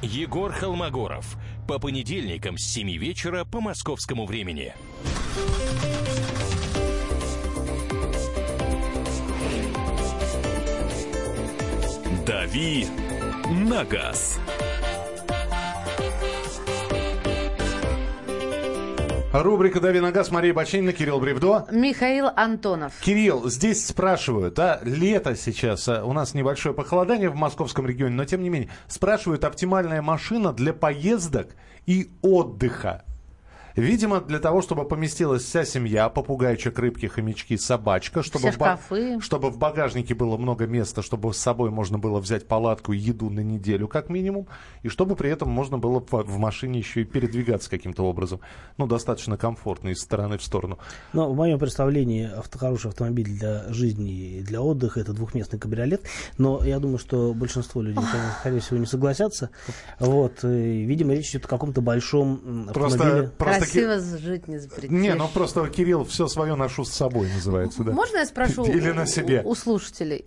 [0.00, 1.36] Егор Холмогоров.
[1.66, 4.72] По понедельникам с 7 вечера по московскому времени.
[12.24, 12.86] «Дави
[13.50, 14.38] на газ».
[19.42, 21.66] Рубрика «Дави на газ» Мария Бачинина, Кирилл Бревдо.
[21.72, 22.92] Михаил Антонов.
[23.00, 28.24] Кирилл, здесь спрашивают, а лето сейчас, а, у нас небольшое похолодание в московском регионе, но
[28.26, 31.48] тем не менее, спрашивают, оптимальная машина для поездок
[31.84, 33.02] и отдыха.
[33.76, 38.78] Видимо, для того, чтобы поместилась вся семья, попугайчик, рыбки, хомячки, собачка, чтобы, Все в ба-
[39.20, 43.30] чтобы в багажнике было много места, чтобы с собой можно было взять палатку и еду
[43.30, 44.46] на неделю как минимум,
[44.82, 48.40] и чтобы при этом можно было в, в машине еще и передвигаться каким-то образом,
[48.76, 50.78] ну, достаточно комфортно из стороны в сторону.
[51.12, 56.02] Но в моем представлении авто, хороший автомобиль для жизни и для отдыха это двухместный кабриолет.
[56.38, 59.50] Но я думаю, что большинство людей, конечно, скорее всего, не согласятся.
[59.98, 63.30] Вот, и, видимо, речь идет о каком-то большом Просто, автомобиле.
[63.36, 64.90] просто Ки- Красиво жить не запретишь.
[64.90, 67.92] Не, ну просто Кирилл все свое ношу с собой называется, да.
[67.92, 69.42] Можно я спрошу Или на себе.
[69.44, 70.24] У слушателей?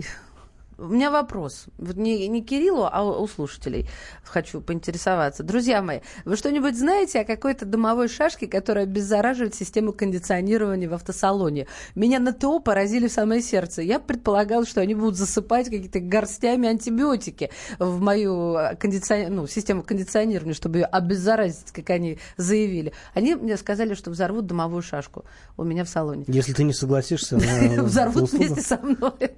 [0.80, 1.66] У меня вопрос.
[1.80, 3.90] Вот не, не Кириллу, а у, слушателей
[4.24, 5.42] хочу поинтересоваться.
[5.42, 11.68] Друзья мои, вы что-нибудь знаете о какой-то домовой шашке, которая обеззараживает систему кондиционирования в автосалоне?
[11.96, 13.82] Меня на ТО поразили в самое сердце.
[13.82, 19.34] Я предполагала, что они будут засыпать какие-то горстями антибиотики в мою э, кондицион...
[19.34, 22.94] ну, систему кондиционирования, чтобы ее обеззаразить, как они заявили.
[23.16, 25.26] Они мне сказали, что взорвут домовую шашку
[25.58, 26.26] у меня в салоне.
[26.28, 27.38] Если ты не согласишься
[27.78, 29.32] Взорвут вместе со мной.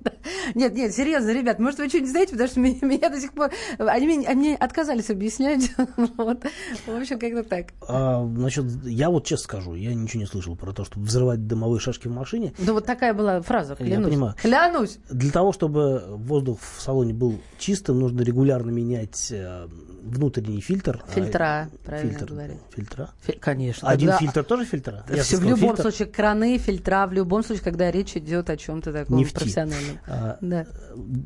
[0.53, 3.51] Нет, нет, серьезно, ребят, может, вы что-нибудь знаете, потому что меня, меня до сих пор...
[3.77, 5.71] Они мне, они мне отказались объяснять.
[6.17, 6.43] Вот.
[6.85, 7.67] В общем, как-то так.
[7.87, 11.79] А, значит, я вот честно скажу, я ничего не слышал про то, чтобы взрывать дымовые
[11.79, 12.53] шашки в машине.
[12.57, 14.09] Ну, вот такая была фраза, Я клянусь.
[14.09, 14.35] понимаю.
[14.41, 14.97] Клянусь.
[15.09, 19.67] Для того, чтобы воздух в салоне был чистым, нужно регулярно менять э,
[20.03, 21.01] внутренний фильтр.
[21.07, 22.57] А, Фильтра, правильно фильтр, говорить.
[22.75, 23.09] Фильтра.
[23.21, 23.87] Фи- Конечно.
[23.89, 24.17] Один Да.
[24.17, 25.05] фильтр тоже фильтра?
[25.09, 25.81] Я Все, в любом фильтр.
[25.83, 29.33] случае, краны, фильтра, в любом случае, когда речь идет о чем-то таком Нефти.
[29.35, 29.99] профессиональном.
[30.07, 30.65] А, Да.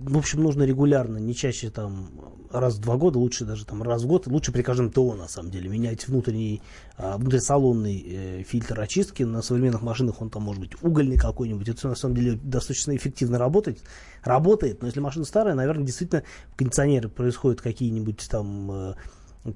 [0.01, 2.09] В общем, нужно регулярно, не чаще там
[2.51, 5.27] раз в два года, лучше даже там раз в год, лучше при каждом ТО на
[5.27, 6.61] самом деле, менять внутренний,
[6.97, 9.23] а, внутрисалонный э, фильтр очистки.
[9.23, 11.67] На современных машинах он там может быть угольный какой-нибудь.
[11.67, 13.81] Это всё на самом деле достаточно эффективно работает.
[14.23, 18.93] Работает, но если машина старая, наверное, действительно в кондиционере происходят какие-нибудь там э,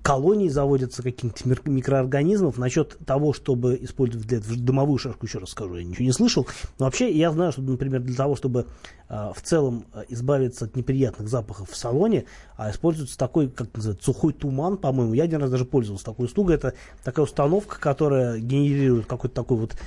[0.02, 2.58] колонии заводятся мир- микроорганизмов.
[2.58, 6.46] Насчет того, чтобы использовать для дымовую шашку, еще раз скажу, я ничего не слышал.
[6.80, 8.68] Но вообще я знаю, что, например, для того, чтобы
[9.08, 12.26] а, в целом а, избавиться от неприятных запахов в салоне,
[12.58, 15.14] а используется такой, как называется, сухой туман, по-моему.
[15.14, 16.56] Я один раз даже пользовался такой услугой.
[16.56, 16.74] Это
[17.04, 19.78] такая установка, которая генерирует какой-то такой вот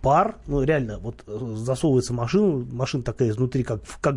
[0.00, 4.16] пар, ну реально, вот э, засовывается машину, машина такая изнутри, как, как,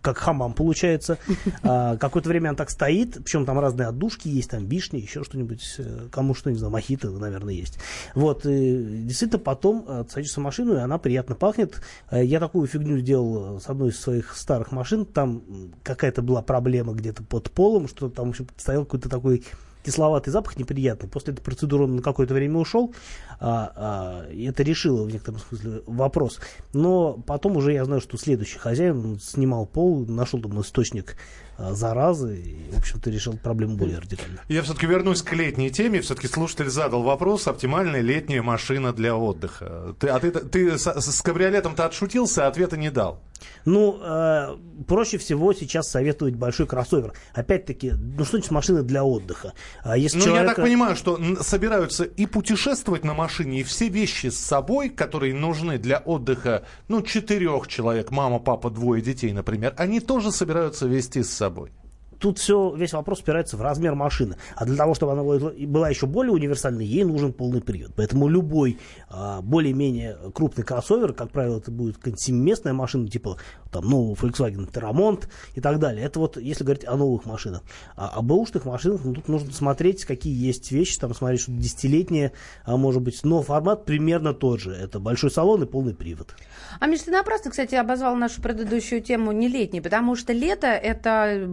[0.00, 1.18] как хамам получается.
[1.64, 5.62] А, Какое-то время она так стоит, причем там разные отдушки есть, там вишни, еще что-нибудь,
[5.78, 7.78] э, кому что, не знаю, мохито, наверное, есть.
[8.14, 11.80] Вот, и действительно, потом э, садишься в машину, и она приятно пахнет.
[12.10, 15.42] Э, Я такую фигню сделал э, с одной из своих старых машин, там
[15.82, 19.44] какая-то была проблема где-то под полом, что там, в общем, стоял какой-то такой
[19.84, 21.08] кисловатый запах неприятный.
[21.08, 22.94] После этой процедуры он на какое-то время ушел.
[23.40, 26.40] а, а, и это решило в некотором смысле вопрос.
[26.72, 31.16] Но потом уже я знаю, что следующий хозяин снимал пол, нашел там источник
[31.70, 34.40] заразы и, в общем-то, решил проблему более радикально.
[34.48, 36.00] Я все-таки вернусь к летней теме.
[36.00, 37.46] Все-таки слушатель задал вопрос.
[37.46, 39.94] Оптимальная летняя машина для отдыха.
[39.98, 43.20] Ты, а ты, ты с, с кабриолетом-то отшутился, а ответа не дал.
[43.64, 47.12] Ну, э, проще всего сейчас советовать большой кроссовер.
[47.34, 49.52] Опять-таки, ну что значит машина для отдыха?
[49.82, 53.88] А если Ну, я человека- так понимаю, что собираются и путешествовать на машине, и все
[53.88, 59.74] вещи с собой, которые нужны для отдыха, ну, четырех человек, мама, папа, двое детей, например,
[59.76, 61.51] они тоже собираются вести с собой.
[61.52, 61.81] тобой.
[62.22, 64.36] Тут все, весь вопрос упирается в размер машины.
[64.54, 67.92] А для того, чтобы она была, еще более универсальной, ей нужен полный привод.
[67.96, 68.78] Поэтому любой
[69.10, 73.38] а, более-менее крупный кроссовер, как правило, это будет семиместная машина, типа
[73.72, 76.04] там нового Volkswagen Terramont и так далее.
[76.04, 77.62] Это вот если говорить о новых машинах.
[77.96, 82.32] А о бэушных машинах, ну, тут нужно смотреть, какие есть вещи, там смотреть, что десятилетние,
[82.64, 84.72] а может быть, но формат примерно тот же.
[84.72, 86.34] Это большой салон и полный привод.
[86.78, 91.48] А Миш, ты напрасно, кстати, обозвал нашу предыдущую тему не летней, потому что лето– это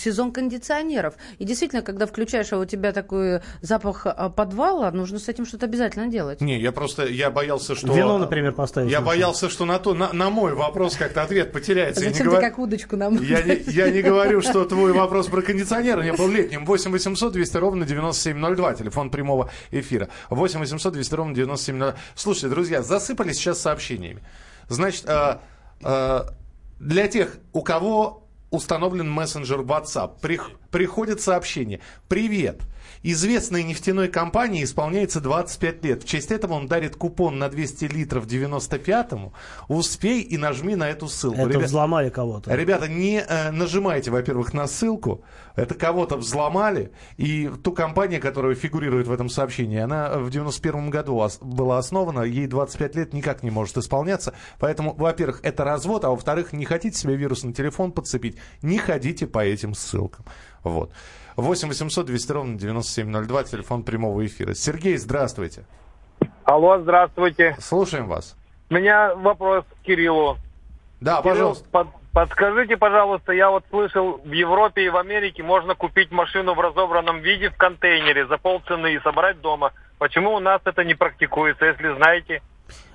[0.00, 1.14] сезон кондиционеров.
[1.38, 5.66] И действительно, когда включаешь, а у тебя такой запах а, подвала, нужно с этим что-то
[5.66, 6.40] обязательно делать.
[6.40, 7.92] Не, я просто, я боялся, что...
[7.92, 8.90] Вино, например, поставить.
[8.90, 9.06] Я машину.
[9.06, 12.02] боялся, что на, то, на, на мой вопрос как-то ответ потеряется.
[12.02, 13.22] Я не Зачем ты говорю- как удочку нам?
[13.22, 16.64] Я не, я не говорю, что твой вопрос про кондиционер не был летним.
[16.64, 20.08] 8 800 200 ровно 9702, телефон прямого эфира.
[20.30, 21.94] 8 800 200 ровно 9702.
[22.14, 24.22] Слушайте, друзья, засыпали сейчас сообщениями.
[24.68, 25.38] Значит, э,
[25.82, 26.20] э,
[26.78, 31.80] для тех, у кого установлен мессенджер WhatsApp, прих- приходит сообщение.
[32.08, 32.62] Привет.
[33.02, 36.02] Известной нефтяной компании исполняется 25 лет.
[36.02, 39.32] В честь этого он дарит купон на 200 литров 95-му.
[39.68, 41.40] Успей и нажми на эту ссылку.
[41.40, 42.54] Это Ребят- взломали кого-то.
[42.54, 45.24] Ребята, не э, нажимайте, во-первых, на ссылку.
[45.56, 46.92] Это кого-то взломали.
[47.16, 52.20] И ту компанию, которая фигурирует в этом сообщении, она в 91 году была основана.
[52.22, 54.34] Ей 25 лет никак не может исполняться.
[54.58, 56.04] Поэтому, во-первых, это развод.
[56.04, 60.26] А во-вторых, не хотите себе вирус на телефон подцепить, не ходите по этим ссылкам.
[60.62, 60.92] Вот.
[61.40, 64.54] 8 800 200 ровно 9702, телефон прямого эфира.
[64.54, 65.64] Сергей, здравствуйте.
[66.44, 67.56] Алло, здравствуйте.
[67.60, 68.36] Слушаем вас.
[68.70, 70.36] У меня вопрос к Кириллу.
[71.00, 71.68] Да, Кирилл, пожалуйста.
[71.70, 76.60] под- подскажите, пожалуйста, я вот слышал, в Европе и в Америке можно купить машину в
[76.60, 79.72] разобранном виде в контейнере за полцены и собрать дома.
[79.98, 82.42] Почему у нас это не практикуется, если знаете?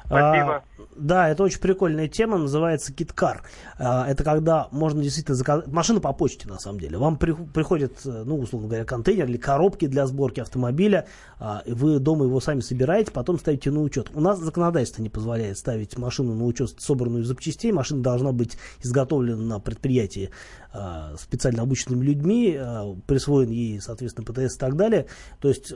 [0.06, 0.56] Спасибо.
[0.56, 0.64] А,
[0.96, 3.44] да, это очень прикольная тема, называется киткар.
[3.78, 5.68] А, это когда можно действительно заказать...
[5.68, 6.98] Машина по почте, на самом деле.
[6.98, 11.08] Вам при- приходит, э, ну, условно говоря, контейнер или коробки для сборки автомобиля,
[11.40, 14.10] а, и вы дома его сами собираете, потом ставите на учет.
[14.14, 17.72] У нас законодательство не позволяет ставить машину на учет, собранную из запчастей.
[17.72, 20.30] Машина должна быть изготовлена на предприятии
[21.18, 25.08] специально обученными людьми, а, присвоен ей, соответственно, ПТС и так далее.
[25.40, 25.74] То есть,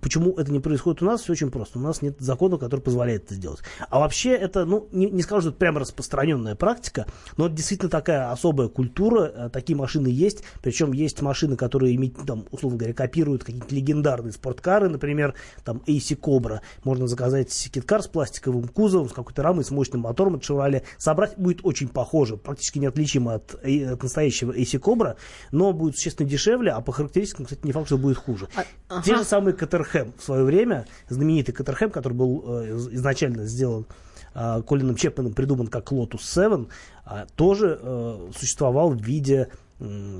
[0.00, 1.78] почему это не происходит у нас, все очень просто.
[1.78, 3.60] У нас нет закона, который позволяет это сделать.
[3.88, 7.90] А вообще, это, ну, не, не скажу, что это прямо распространенная практика, но это действительно
[7.90, 9.32] такая особая культура.
[9.34, 10.42] э, Такие машины есть.
[10.62, 16.60] Причем есть машины, которые, там, условно говоря, копируют какие-то легендарные спорткары, например, там, AC Cobra.
[16.84, 20.82] Можно заказать киткар с пластиковым кузовом, с какой-то рамой, с мощным мотором от Chevrolet.
[20.96, 25.16] Собрать будет очень похоже, практически неотличимо от, э, от настоящего AC Cobra,
[25.52, 28.48] но будет существенно дешевле, а по характеристикам, кстати, не факт, что будет хуже.
[28.88, 29.18] А, Те ага.
[29.22, 33.86] же самые Катерхэм в свое время, знаменитый Катерхэм, который был э, из- изначально сделан
[34.34, 36.66] э, Колином Чепменом, придуман как Lotus 7,
[37.04, 39.48] а, тоже э, существовал в виде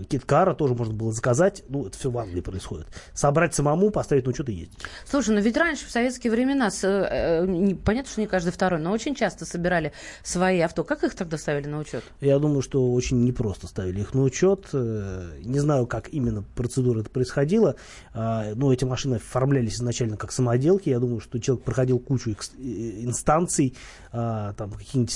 [0.09, 1.65] киткара, тоже можно было заказать.
[1.69, 2.87] Ну, это все в Англии происходит.
[3.15, 4.79] Собрать самому, поставить на учет и ездить.
[5.09, 8.53] Слушай, ну ведь раньше, в советские времена, с, э, э, не- понятно, что не каждый
[8.53, 9.93] второй, но очень часто собирали
[10.23, 10.85] свои авто.
[10.85, 12.05] Как их тогда ставили на учет?
[12.21, 14.67] Я думаю, что очень непросто ставили их на учет.
[14.73, 17.75] Э, Не знаю, как именно процедура это происходила.
[18.15, 20.89] А, Но эти машины оформлялись изначально как самоделки.
[20.89, 22.35] Я думаю, что человек проходил кучу э,
[23.05, 23.75] инстанций.
[24.13, 25.13] а, Там какие-нибудь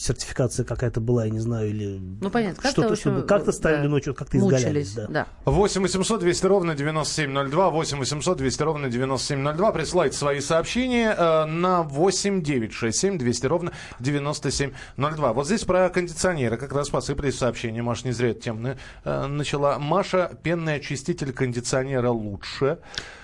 [0.00, 3.88] сертификация какая-то была, я не знаю, или Ну, понятно, как-то, что-то, чтобы как-то ставили да,
[3.88, 4.92] на учет, как-то изгалялись.
[4.92, 5.06] Да.
[5.08, 5.26] да.
[5.44, 9.72] 8 800 200 ровно 9702, 8 800 200 ровно 9702.
[9.72, 15.32] Присылайте свои сообщения э, на 8 967 200 ровно 9702.
[15.32, 17.82] Вот здесь про кондиционеры как раз посыпались сообщения.
[17.82, 19.78] Маша не зря эту тему э, начала.
[19.78, 22.78] Маша, пенный очиститель кондиционера лучше.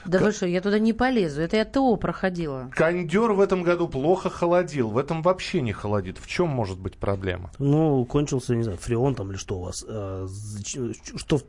[0.04, 1.40] Да вы что, я туда не полезу.
[1.42, 2.70] Это я ТО проходила.
[2.74, 4.90] Кондер в этом году плохо холодил.
[4.90, 6.18] В этом вообще не холодит.
[6.18, 7.50] В чем может быть проблема?
[7.58, 9.84] Ну, кончился, не знаю, фреон там или что у вас.
[9.86, 11.40] э, зач- Что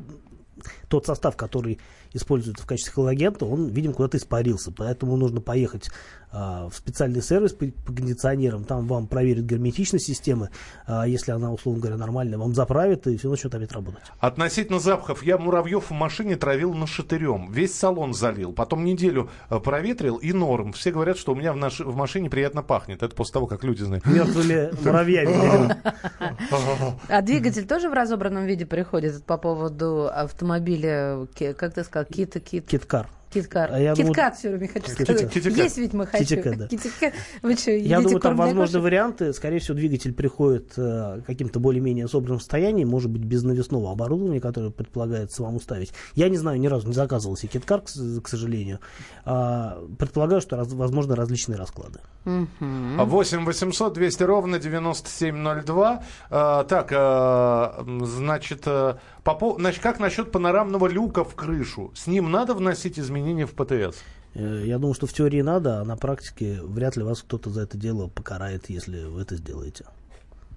[0.88, 1.80] тот состав, который
[2.14, 4.72] используется в качестве халогента, он, видимо, куда-то испарился.
[4.72, 5.90] Поэтому нужно поехать
[6.36, 8.64] а, в специальный сервис по, по кондиционерам.
[8.64, 10.50] Там вам проверят герметичность системы.
[10.88, 14.02] А если она, условно говоря, нормальная, вам заправят и все начнет опять работать.
[14.20, 17.52] Относительно запахов, я муравьев в машине травил нашатырем.
[17.52, 18.52] Весь салон залил.
[18.52, 20.74] Потом неделю э, проветрил и норм.
[20.74, 23.04] Все говорят, что у меня в, наш- в машине приятно пахнет.
[23.04, 24.06] Это после того, как люди знают.
[24.06, 25.76] Мертвыми муравьями.
[27.10, 32.68] А двигатель тоже в разобранном виде приходит по поводу автомобиля, как ты сказал, кита, кит,
[32.68, 33.10] Киткар.
[33.34, 33.70] Киткар.
[33.72, 35.30] А я думаю- Киткат все время хочу сказать.
[35.34, 35.58] Китикат.
[35.58, 36.24] Есть ведь мы хочу.
[36.24, 36.68] Китикат, да.
[36.68, 37.14] Китикат.
[37.42, 38.84] Вы что, Я думаю, там возможны кошек?
[38.84, 39.34] варианты.
[39.34, 44.70] Скорее всего, двигатель приходит э, каким-то более-менее собранном состоянии, может быть, без навесного оборудования, которое
[44.70, 45.94] предполагается самому ставить.
[46.16, 47.86] Я не знаю, ни разу не заказывал себе киткар, к,
[48.22, 48.80] к сожалению.
[49.26, 52.00] А, предполагаю, что раз- возможны различные расклады.
[52.26, 52.98] Мгм.
[53.06, 56.04] 8 800 200 ровно 9702.
[56.30, 61.92] А, так, а, значит, а, по значит, как насчет панорамного люка в крышу?
[61.96, 63.98] С ним надо вносить изменения в ПТС?
[64.34, 67.62] Э, Я думаю, что в теории надо, а на практике вряд ли вас кто-то за
[67.62, 69.86] это дело покарает, если вы это сделаете.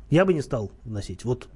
[0.09, 1.25] Я бы не стал вносить.
[1.25, 1.49] Вот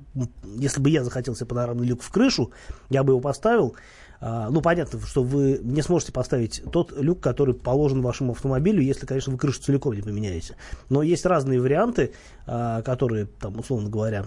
[0.57, 2.51] если бы я захотел себе панорамный люк в крышу,
[2.89, 3.77] я бы его поставил.
[4.21, 9.07] А, ну, понятно, что вы не сможете поставить тот люк, который положен вашему автомобилю, если,
[9.07, 10.57] конечно, вы крышу целиком не поменяете.
[10.91, 12.13] Но есть разные варианты,
[12.47, 14.27] а, которые, там, условно говоря,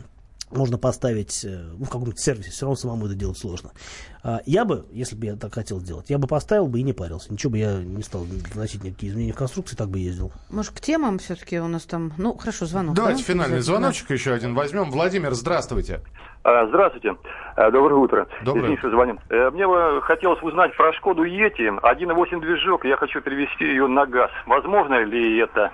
[0.55, 3.71] можно поставить э, ну, в каком-то сервисе, все равно самому это делать сложно.
[4.23, 6.93] А, Я бы, если бы я так хотел сделать, я бы поставил бы и не
[6.93, 7.31] парился.
[7.31, 10.31] Ничего бы я не стал вносить никакие изменения в конструкции, так бы ездил.
[10.49, 12.13] Может, к темам все-таки у нас там...
[12.17, 12.95] Ну, хорошо, звонок.
[12.95, 13.33] Давайте да?
[13.33, 14.91] финальный звоночек еще один возьмем.
[14.91, 16.01] Владимир, здравствуйте.
[16.43, 17.15] А, Здравствуйте.
[17.55, 18.27] А, Доброе утро.
[18.43, 18.63] Доброе.
[18.63, 19.17] Извините, что звоню.
[19.29, 21.69] Э, Мне бы хотелось узнать про Шкоду Ети.
[21.69, 24.29] 1.8 движок, я хочу перевести ее на газ.
[24.45, 25.71] Возможно ли это?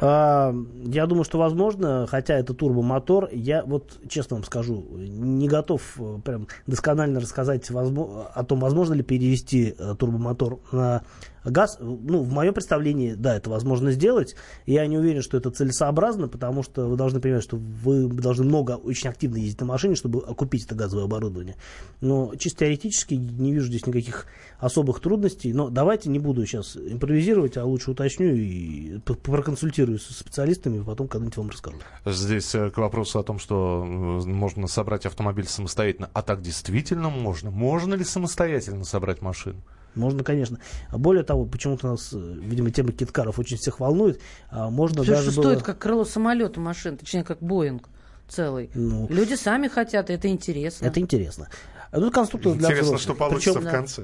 [0.00, 6.18] Я думаю, что возможно, хотя это турбомотор, я вот честно вам скажу, не готов э,
[6.24, 11.02] прям досконально рассказать о том, возможно ли перевести э, турбомотор на
[11.44, 11.78] газ.
[11.80, 14.36] Ну, в моем представлении, да, это возможно сделать.
[14.66, 18.72] Я не уверен, что это целесообразно, потому что вы должны понимать, что вы должны много,
[18.72, 21.56] очень активно ездить на машине, чтобы окупить это газовое оборудование.
[22.00, 24.26] Но чисто теоретически не вижу здесь никаких
[24.58, 25.52] особых трудностей.
[25.52, 31.08] Но давайте не буду сейчас импровизировать, а лучше уточню и проконсультируюсь со специалистами, и потом
[31.08, 31.76] когда-нибудь вам расскажу.
[32.04, 36.10] Здесь э, к вопросу о том, что можно собрать автомобиль самостоятельно.
[36.12, 37.50] А так действительно можно?
[37.50, 39.62] Можно ли самостоятельно собрать машину?
[39.94, 40.58] Можно, конечно.
[40.92, 44.20] Более того, почему-то нас, э, видимо, тема киткаров очень всех волнует.
[44.50, 45.52] А Можно Всё, даже что было...
[45.52, 47.88] стоит как крыло самолета машин, точнее, как Боинг
[48.28, 48.70] целый.
[48.74, 49.06] Ну.
[49.10, 50.86] Люди сами хотят, и это интересно.
[50.86, 51.48] Это интересно.
[51.92, 53.00] Ну, конструктор для Интересно, взрослых.
[53.00, 54.02] что получится Причем, в конце.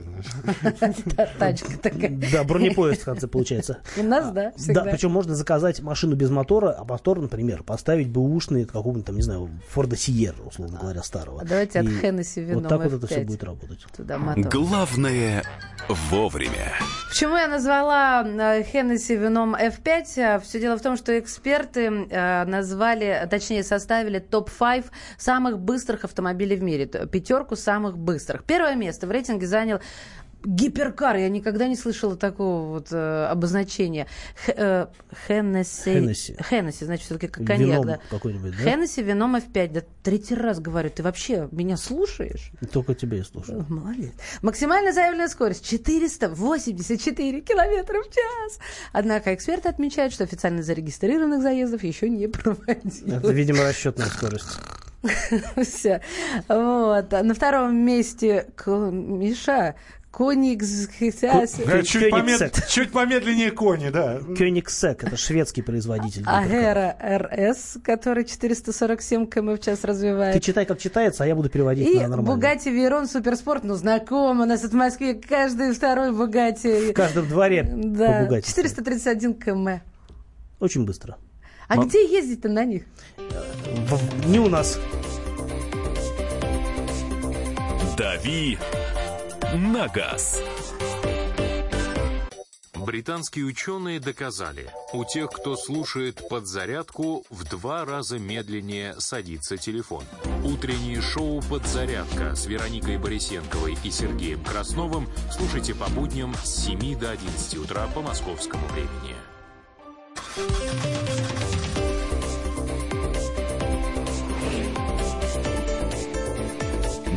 [1.17, 2.11] Та- Тачка такая.
[2.33, 3.79] Да, бронепоезд в конце получается.
[3.97, 4.83] У нас, да, всегда.
[4.83, 9.15] Да, причем можно заказать машину без мотора, а мотор, например, поставить бэушный от какого-нибудь там,
[9.15, 11.43] не знаю, Форда Сиерра, условно говоря, старого.
[11.43, 13.09] А давайте от Хеннесси вином Вот так вот это F5.
[13.09, 13.87] все будет работать.
[14.51, 15.45] Главное
[16.11, 16.73] вовремя.
[17.09, 20.41] Почему я назвала э, Хеннесси вином F5?
[20.41, 24.87] Все дело в том, что эксперты э, назвали, точнее составили топ-5
[25.19, 26.87] самых быстрых автомобилей в мире.
[26.87, 28.45] Пятерку самых быстрых.
[28.45, 29.81] Первое место в рейтинге занял
[30.45, 34.07] Гиперкар, я никогда не слышала такого вот э, обозначения.
[34.45, 34.87] Х- э,
[35.27, 35.93] Хеннесси.
[35.95, 36.37] Хеннесси.
[36.41, 37.99] Хеннесси, значит, все-таки коньяк, Вином да.
[38.11, 38.57] какой-нибудь, да?
[38.71, 39.69] Хеннесси вином F5.
[39.73, 42.53] Да третий раз говорю, ты вообще меня слушаешь?
[42.71, 43.67] Только тебя я слушаю.
[43.69, 44.13] Молодец.
[44.43, 48.61] Максимально заявленная скорость 484 километра в час.
[48.93, 53.03] Однако эксперты отмечают, что официально зарегистрированных заездов еще не Это, проводилось.
[53.35, 54.59] видимо, расчетная скорость.
[55.63, 56.01] Всё.
[56.49, 57.13] Вот.
[57.15, 59.75] А На втором месте Миша
[60.11, 61.59] Кониксхитяс.
[61.61, 64.19] Э, Чуть, помед- чуть помедленнее кони, да.
[64.39, 66.23] Кёнигсек, это шведский производитель.
[66.27, 70.43] Агера РС, который 447 км в час Ты развивает.
[70.43, 72.33] читай, как читается, а я буду переводить И на нормально.
[72.33, 76.93] Бугати Вейрон Суперспорт, ну знаком, у нас в Москве каждый второй Бугати.
[76.93, 78.49] В каждом дворе Да, по Бугатти.
[78.49, 79.83] 431 км.
[80.61, 81.17] Очень быстро.
[81.69, 82.85] А где ездить-то на них?
[83.75, 84.79] В- Не у нас.
[87.97, 88.59] «Дави
[89.55, 90.43] на газ».
[92.75, 100.05] Британские ученые доказали, у тех, кто слушает подзарядку, в два раза медленнее садится телефон.
[100.45, 107.11] Утреннее шоу «Подзарядка» с Вероникой Борисенковой и Сергеем Красновым слушайте по будням с 7 до
[107.11, 109.17] 11 утра по московскому времени.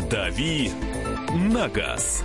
[0.09, 0.71] «Дави
[1.33, 2.23] на газ».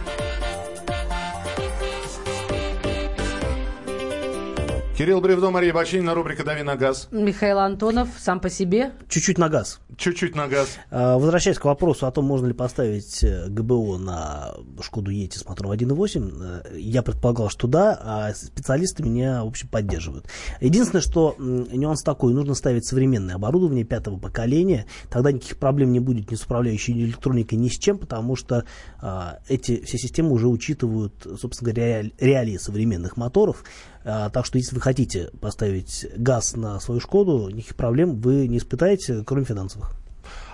[4.97, 7.09] Кирилл Бревдо, Мария Бачинина, рубрика «Дави на газ».
[7.11, 8.93] Михаил Антонов сам по себе.
[9.09, 9.81] Чуть-чуть на газ.
[9.97, 10.69] Чуть-чуть на газ.
[10.89, 15.45] А, Возвращаясь к вопросу о том, можно ли поставить э, ГБО на Шкоду Ети с
[15.47, 20.29] мотором 1.8, э, я предполагал, что да, а специалисты меня, в общем, поддерживают.
[20.61, 26.31] Единственное, что нюанс такой, нужно ставить современное оборудование пятого поколения, тогда никаких проблем не будет
[26.31, 28.65] ни с управляющей электроникой, ни с чем, потому что
[29.01, 33.65] а, эти все системы уже учитывают, собственно говоря, реалии современных моторов,
[34.05, 38.59] А, так что если вы хотите поставить газ на свою Шкоду, никаких проблем вы не
[38.59, 39.93] испытаете, кроме финансовых.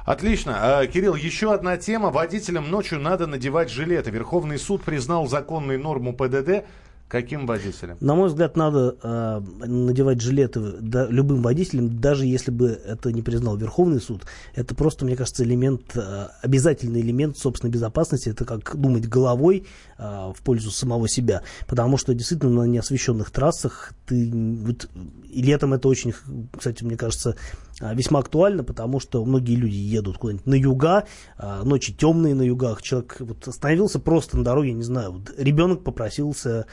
[0.05, 0.81] Отлично.
[0.81, 2.11] А, Кирилл, еще одна тема.
[2.11, 4.11] Водителям ночью надо надевать жилеты.
[4.11, 6.65] Верховный суд признал законной норму ПДД.
[7.11, 7.97] Каким водителям?
[8.01, 13.21] На мой взгляд, надо э, надевать жилеты да, любым водителям, даже если бы это не
[13.21, 14.23] признал Верховный суд.
[14.55, 18.29] Это просто, мне кажется, элемент, э, обязательный элемент собственной безопасности.
[18.29, 19.67] Это как думать головой
[19.99, 21.43] э, в пользу самого себя.
[21.67, 24.31] Потому что действительно на неосвещенных трассах ты...
[24.33, 24.89] Вот,
[25.29, 26.15] и летом это очень,
[26.57, 27.35] кстати, мне кажется,
[27.81, 31.07] э, весьма актуально, потому что многие люди едут куда-нибудь на юга,
[31.39, 32.83] э, ночи темные на югах.
[32.83, 36.67] Человек вот остановился просто на дороге, не знаю, вот ребенок попросился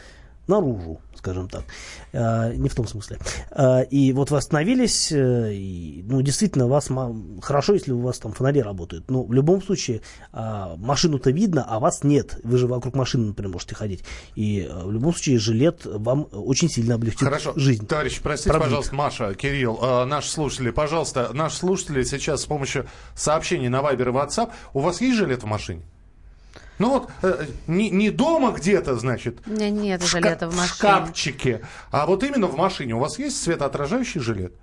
[0.47, 1.63] наружу, скажем так.
[2.13, 3.17] Э, не в том смысле.
[3.51, 6.89] Э, и вот вы остановились, э, и, ну, действительно, вас
[7.41, 9.09] хорошо, если у вас там фонари работают.
[9.09, 10.01] Но в любом случае,
[10.33, 12.39] э, машину-то видно, а вас нет.
[12.43, 14.03] Вы же вокруг машины, например, можете ходить.
[14.35, 17.53] И э, в любом случае, жилет вам очень сильно облегчит Хорошо.
[17.55, 17.85] жизнь.
[17.87, 18.65] Товарищ, простите, Продвиг.
[18.67, 24.09] пожалуйста, Маша, Кирилл, э, наши слушатели, пожалуйста, наши слушатели сейчас с помощью сообщений на Вайбер
[24.09, 25.81] и WhatsApp, у вас есть жилет в машине?
[26.79, 30.11] Ну вот, э, не, не дома где-то, значит, меня нет в, в
[30.47, 30.67] в машине.
[30.67, 31.61] шкафчике,
[31.91, 32.93] а вот именно в машине.
[32.93, 34.53] У вас есть светоотражающий жилет?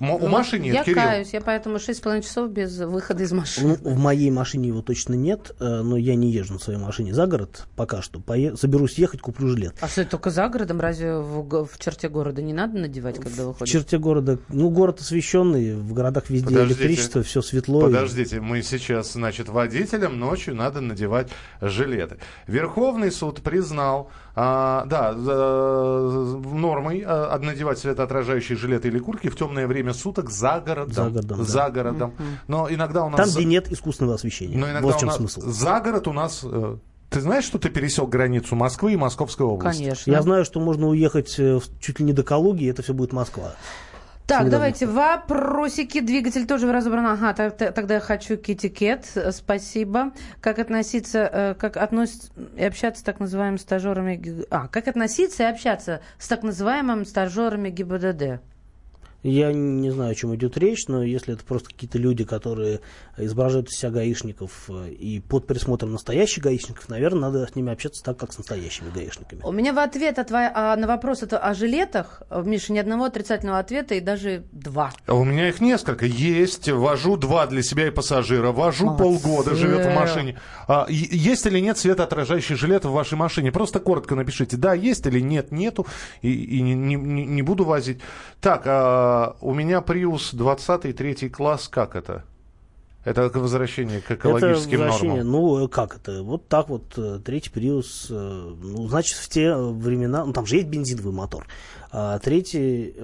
[0.00, 1.02] М- у Ну, Маши нет, Я Кирилл.
[1.02, 3.78] каюсь, я поэтому 6,5 часов без выхода из машины.
[3.82, 7.12] Ну, в моей машине его точно нет, э, но я не езжу на своей машине
[7.14, 8.20] за город пока что.
[8.20, 9.74] Пое- Соберусь ехать, куплю жилет.
[9.80, 10.80] А что, только за городом?
[10.80, 13.72] Разве в, в черте города не надо надевать, когда В выходишь?
[13.72, 16.80] черте города, ну, город освещенный, в городах везде Подождите.
[16.80, 17.80] электричество, все светло.
[17.80, 21.28] и- Подождите, мы сейчас, значит, водителям ночью надо надевать
[21.60, 22.18] жилеты.
[22.46, 29.92] Верховный суд признал, а, да, нормой а, надевать светоотражающие жилеты или куртки в темное время
[29.94, 30.92] суток за городом.
[30.94, 31.44] За городом, да.
[31.44, 32.14] За городом.
[32.46, 33.16] Но иногда у нас...
[33.18, 34.56] Там, где нет искусственного освещения.
[34.56, 35.40] Но иногда вот в у чем нас смысл.
[35.44, 36.40] за город у нас...
[36.44, 36.76] э,
[37.10, 39.80] Ты знаешь, что ты пересек границу Москвы и Московской области?
[39.82, 40.10] Конечно.
[40.10, 42.94] Я знаю, что можно уехать э, в- чуть ли не до Калуги, и это все
[42.94, 43.52] будет Москва.
[44.28, 46.00] Так, давайте вопросики.
[46.00, 47.06] Двигатель тоже разобран.
[47.06, 49.10] Ага, та- та- тогда я хочу китикет.
[49.16, 50.12] Э, Спасибо.
[50.42, 54.44] Как относиться, э, как относиться и общаться с так называемыми стажерами...
[54.50, 58.40] А, как относиться и общаться с так называемыми стажерами ГИБДД?
[59.24, 62.80] Я не знаю, о чем идет речь, но если это просто какие-то люди, которые
[63.16, 68.00] изображают из себя гаишников э, и под присмотром настоящих гаишников, наверное, надо с ними общаться
[68.04, 69.40] так, как с настоящими гаишниками.
[69.42, 73.06] У меня в ответ от твоя- а, на вопрос это о жилетах, Миша, ни одного
[73.06, 74.92] отрицательного ответа и даже два.
[75.06, 76.06] А У меня их несколько.
[76.06, 79.02] Есть, вожу два для себя и пассажира, вожу Молодцы.
[79.02, 80.38] полгода, живет в машине.
[80.68, 83.50] А, есть или нет светоотражающий жилет в вашей машине?
[83.50, 85.88] Просто коротко напишите, да, есть или нет, нету,
[86.22, 87.98] и, и не, не- не- не буду возить.
[88.40, 89.07] Так, а,
[89.40, 92.24] у меня Prius 20 третий класс, как это?
[93.08, 95.32] Это возвращение к экологическим это возвращение, нормам.
[95.32, 96.22] ну, э, как это?
[96.22, 100.56] Вот так вот, э, третий Приус, э, ну, значит, в те времена, ну, там же
[100.56, 101.46] есть бензиновый мотор.
[101.90, 102.94] А третий,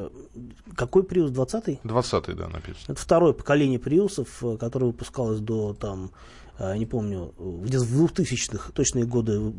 [0.76, 1.80] какой Приус, 20-й?
[1.84, 2.92] 20 да, написано.
[2.92, 6.10] Это второе поколение приусов, которое выпускалось до там,
[6.58, 9.52] не помню, э, где-то в 2000-х, точные годы, э,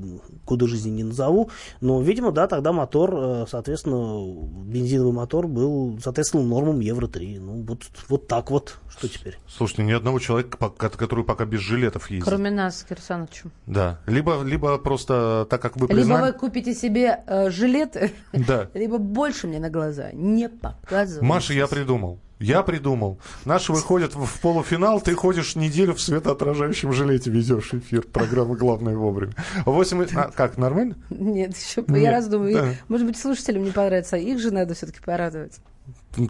[0.45, 1.49] годы жизни не назову,
[1.81, 4.25] но, видимо, да, тогда мотор, э, соответственно,
[4.65, 7.39] бензиновый мотор был, соответственно, нормам Евро-3.
[7.39, 9.37] Ну, вот, вот так вот, что теперь?
[9.47, 12.27] Слушайте, ни одного человека, который пока без жилетов ездит.
[12.27, 13.51] Кроме нас с Кирсановичем.
[13.65, 13.99] Да.
[14.07, 16.31] Либо, либо просто так, как вы Либо признали...
[16.31, 18.69] вы купите себе э, жилеты, Да.
[18.73, 21.25] либо больше мне на глаза не показывайте.
[21.25, 22.19] Маша, я придумал.
[22.39, 23.19] Я придумал.
[23.45, 29.33] Наши выходят в, полуфинал, ты ходишь неделю в светоотражающем жилете, ведешь эфир программы «Главное вовремя».
[29.65, 30.01] Восемь...
[30.03, 30.95] и- А, как, нормально?
[31.09, 32.53] Нет, еще Нет, я раздумываю.
[32.55, 32.65] да.
[32.89, 35.59] Может быть, слушателям не понравится, а их же надо все-таки порадовать.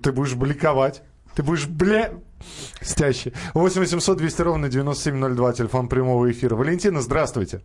[0.03, 1.01] Ты будешь бликовать.
[1.35, 2.11] Ты будешь бля...
[2.81, 3.33] Стяще.
[3.55, 6.55] 8 800 200 ровно 9702, телефон прямого эфира.
[6.55, 7.61] Валентина, здравствуйте.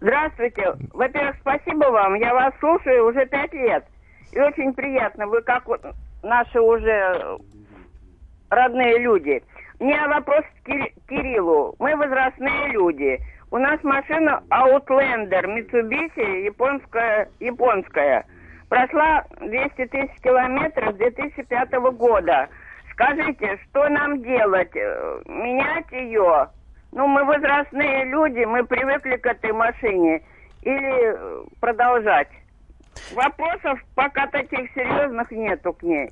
[0.00, 0.62] Здравствуйте.
[0.92, 2.14] Во-первых, спасибо вам.
[2.14, 3.84] Я вас слушаю уже пять лет.
[4.32, 5.26] И очень приятно.
[5.26, 5.82] Вы как вот
[6.24, 7.38] наши уже
[8.50, 9.42] родные люди.
[9.80, 11.74] У меня вопрос к Кири- Кириллу.
[11.78, 13.18] Мы возрастные люди.
[13.50, 18.24] У нас машина Outlander Mitsubishi японская, японская.
[18.68, 22.48] Прошла 200 тысяч километров с 2005 года.
[22.92, 24.74] Скажите, что нам делать?
[24.74, 26.48] Э, Менять ее?
[26.92, 30.22] Ну, мы возрастные люди, мы привыкли к этой машине.
[30.62, 32.28] Или э, продолжать?
[33.14, 36.10] Вопросов пока таких серьезных нету к ней.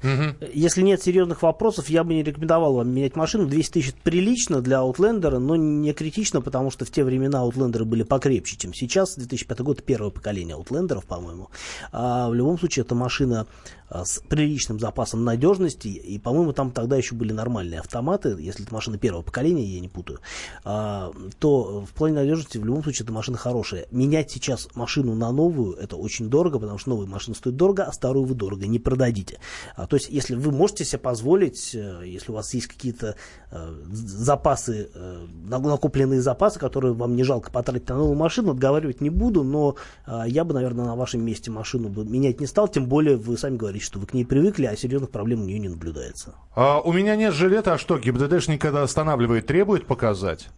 [0.52, 3.46] Если нет серьезных вопросов, я бы не рекомендовал вам менять машину.
[3.46, 8.02] 200 тысяч прилично для Outlander, но не критично, потому что в те времена Outlander были
[8.02, 9.16] покрепче, чем сейчас.
[9.16, 11.50] 2005 год первое поколение Outlander, по-моему.
[11.92, 13.46] А в любом случае, это машина
[13.92, 18.98] с приличным запасом надежности, и, по-моему, там тогда еще были нормальные автоматы, если это машина
[18.98, 20.20] первого поколения, я не путаю,
[20.64, 23.86] а, то в плане надежности в любом случае эта машина хорошая.
[23.90, 27.92] Менять сейчас машину на новую, это очень дорого, потому что новая машина стоит дорого, а
[27.92, 29.38] старую вы дорого не продадите.
[29.76, 33.16] А, то есть, если вы можете себе позволить, э, если у вас есть какие-то
[33.50, 39.10] э, запасы, э, накопленные запасы, которые вам не жалко потратить на новую машину, отговаривать не
[39.10, 39.76] буду, но
[40.06, 43.36] э, я бы, наверное, на вашем месте машину бы менять не стал, тем более вы
[43.36, 46.34] сами говорите, что вы к ней привыкли, а серьезных проблем у нее не наблюдается.
[46.54, 50.48] А, у меня нет жилета, а что, ГИБДДшник, когда останавливает, требует показать?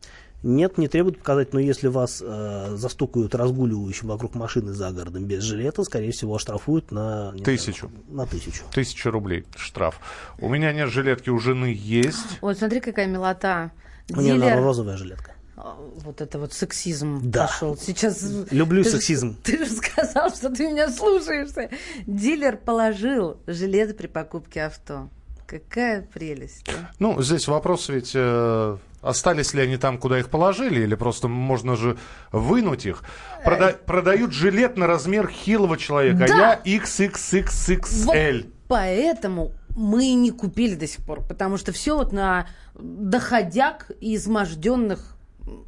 [0.45, 5.43] Нет, не требует показать, но если вас э, застукают разгуливающим вокруг машины за городом без
[5.43, 7.33] жилета, скорее всего, оштрафуют на...
[7.43, 7.89] Тысячу.
[7.89, 8.63] знаю, на тысячу.
[8.71, 9.99] Тысяча рублей штраф.
[10.39, 12.39] У меня нет жилетки, у жены есть.
[12.43, 13.73] Вот смотри, какая милота.
[14.11, 15.33] У нее Дилер- розовая жилетка.
[15.57, 17.47] А, Вот это вот сексизм Да.
[17.47, 17.77] пошел.
[17.77, 19.37] Сейчас Люблю Ты же- сексизм.
[19.43, 21.71] Ты же сказал, что ты меня слушаешься.
[22.07, 25.09] Дилер положил жилет при покупке авто.
[25.47, 26.67] Какая прелесть.
[26.69, 26.91] а.
[26.99, 31.77] Ну, здесь вопрос ведь, э, остались ли они там, куда их положили, или просто можно
[31.77, 31.99] же
[32.33, 33.03] вынуть их.
[33.45, 36.35] Прода- продают жилет на размер хилого человека, Да.
[36.35, 38.37] а я XXXXL.
[38.43, 43.91] Вот поэтому мы и не купили до сих пор, потому что все вот на доходяг
[44.01, 45.14] и изможденных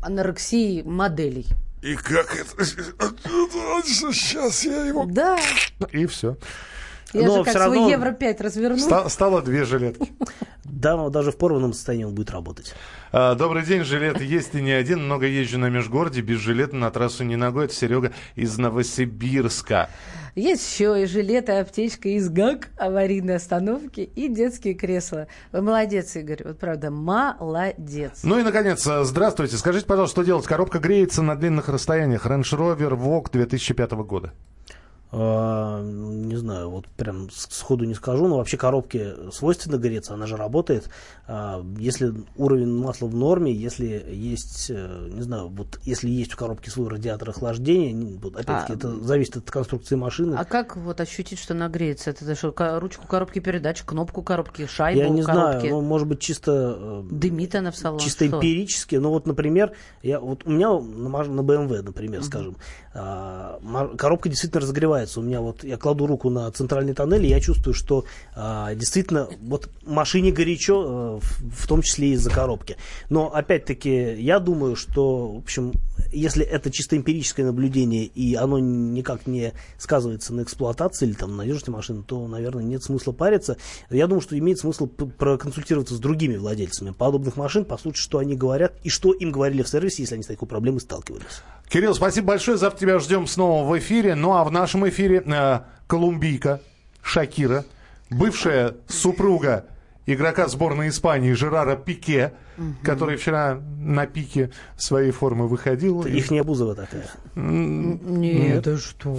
[0.00, 1.46] анорексией моделей.
[1.82, 2.64] И как это...
[3.84, 5.04] Сейчас я его...
[5.06, 5.38] Да,
[5.92, 6.36] И все.
[7.12, 9.08] Я Но же как свой равно Евро 5 разверну.
[9.08, 10.12] стало две жилетки.
[10.64, 12.74] Да, даже в порванном состоянии он будет работать.
[13.10, 15.04] А, Добрый день, жилет есть и не один.
[15.04, 17.64] Много езжу на межгороде, без жилета на трассу не ногой.
[17.64, 19.88] Это Серега из Новосибирска.
[20.34, 25.28] Есть еще и жилет, и аптечка из ГАК, аварийной остановки, и детские кресла.
[25.50, 28.20] Вы молодец, Игорь, вот правда, молодец.
[28.22, 29.56] Ну и, наконец, здравствуйте.
[29.56, 30.44] Скажите, пожалуйста, что делать?
[30.44, 32.26] Коробка греется на длинных расстояниях.
[32.26, 34.34] Range Rover Vogue 2005 года.
[35.12, 40.36] А, не знаю, вот прям сходу не скажу, но вообще коробке свойственно греться, она же
[40.36, 40.88] работает.
[41.28, 46.36] А, Если уровень масла в норме, если есть, э, не знаю, вот если есть в
[46.36, 50.34] коробке свой радиатор охлаждения, вот опять-таки А, это зависит от конструкции машины.
[50.36, 52.10] А как вот ощутить, что нагреется?
[52.10, 55.58] Это что, ручку коробки передач, кнопку коробки, шайбу Я не коробки?
[55.60, 58.02] знаю, ну, может быть, чисто э, Дымит она в салоне?
[58.04, 58.36] чисто Что?
[58.38, 58.96] эмпирически.
[58.96, 61.08] Ну вот, например, я, вот у меня на,
[61.40, 62.56] BMW, например, скажем,
[62.92, 64.95] а, ма- коробка действительно разогревается.
[65.16, 69.28] У меня вот я кладу руку на центральный тоннель, и я чувствую, что а, действительно
[69.42, 72.76] вот машине горячо, э, в, в том числе из-за коробки.
[73.10, 75.72] Но опять-таки я думаю, что, в общем,
[76.12, 81.38] если это чисто эмпирическое наблюдение и оно никак не сказывается на эксплуатации или там на
[81.38, 83.56] надежности машины, то, наверное, нет смысла париться.
[83.90, 88.74] Я думаю, что имеет смысл проконсультироваться с другими владельцами подобных машин, послушать, что они говорят
[88.82, 91.42] и что им говорили в сервисе, если они с такой проблемой сталкивались.
[91.68, 92.56] Кирилл, спасибо большое.
[92.56, 94.14] Завтра тебя ждем снова в эфире.
[94.14, 96.60] Ну а в нашем эфире э, колумбийка
[97.02, 97.64] Шакира,
[98.10, 99.66] бывшая супруга
[100.06, 102.32] игрока сборной Испании Жерара Пике,
[102.82, 106.02] который вчера на пике своей формы выходил.
[106.06, 107.04] Их не Бузова такая.
[107.34, 109.18] Нет, да что?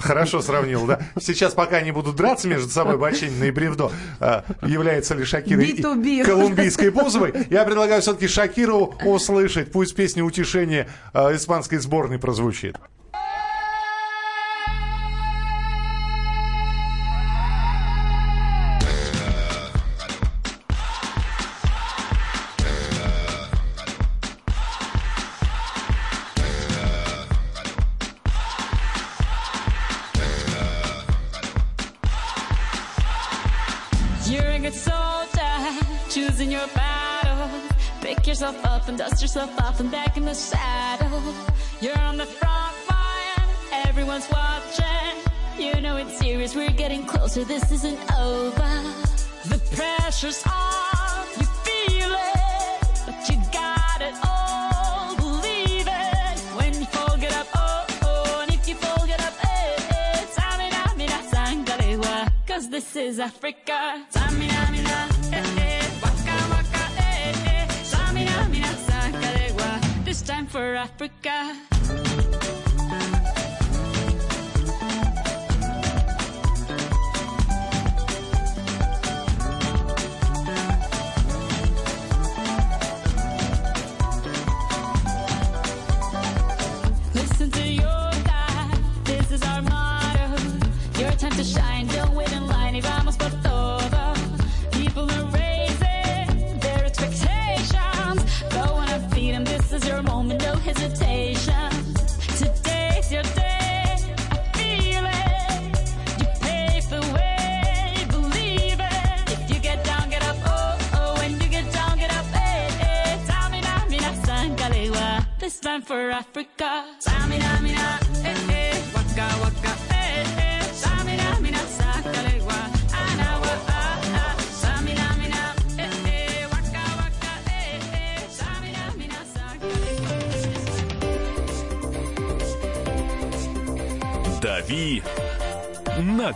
[0.00, 1.00] Хорошо сравнил, да?
[1.20, 5.80] Сейчас пока они будут драться между собой, Бачинина и Бревдо, а, является ли Шакира и-
[5.80, 6.24] B2B.
[6.24, 9.72] колумбийской Бузовой, я предлагаю все-таки Шакиру услышать.
[9.72, 12.76] Пусть песня утешения а, испанской сборной прозвучит.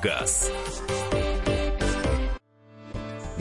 [0.01, 0.51] На газ».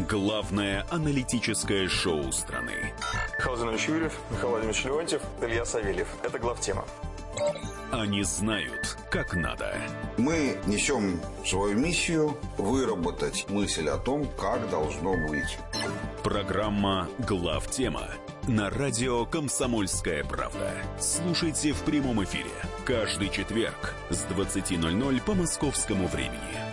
[0.10, 2.94] Главное аналитическое шоу страны.
[3.38, 6.08] Михаил Зинович Юрьев, Михаил Владимирович Леонтьев, Илья Савельев.
[6.24, 6.86] Это главтема.
[7.92, 9.76] Они знают, как надо.
[10.18, 15.58] Мы несем свою миссию выработать мысль о том, как должно быть.
[16.24, 18.08] Программа «Главтема»
[18.48, 20.72] на радио «Комсомольская правда».
[21.00, 22.52] Слушайте в прямом эфире
[22.90, 26.69] каждый четверг с 20.00 по московскому времени.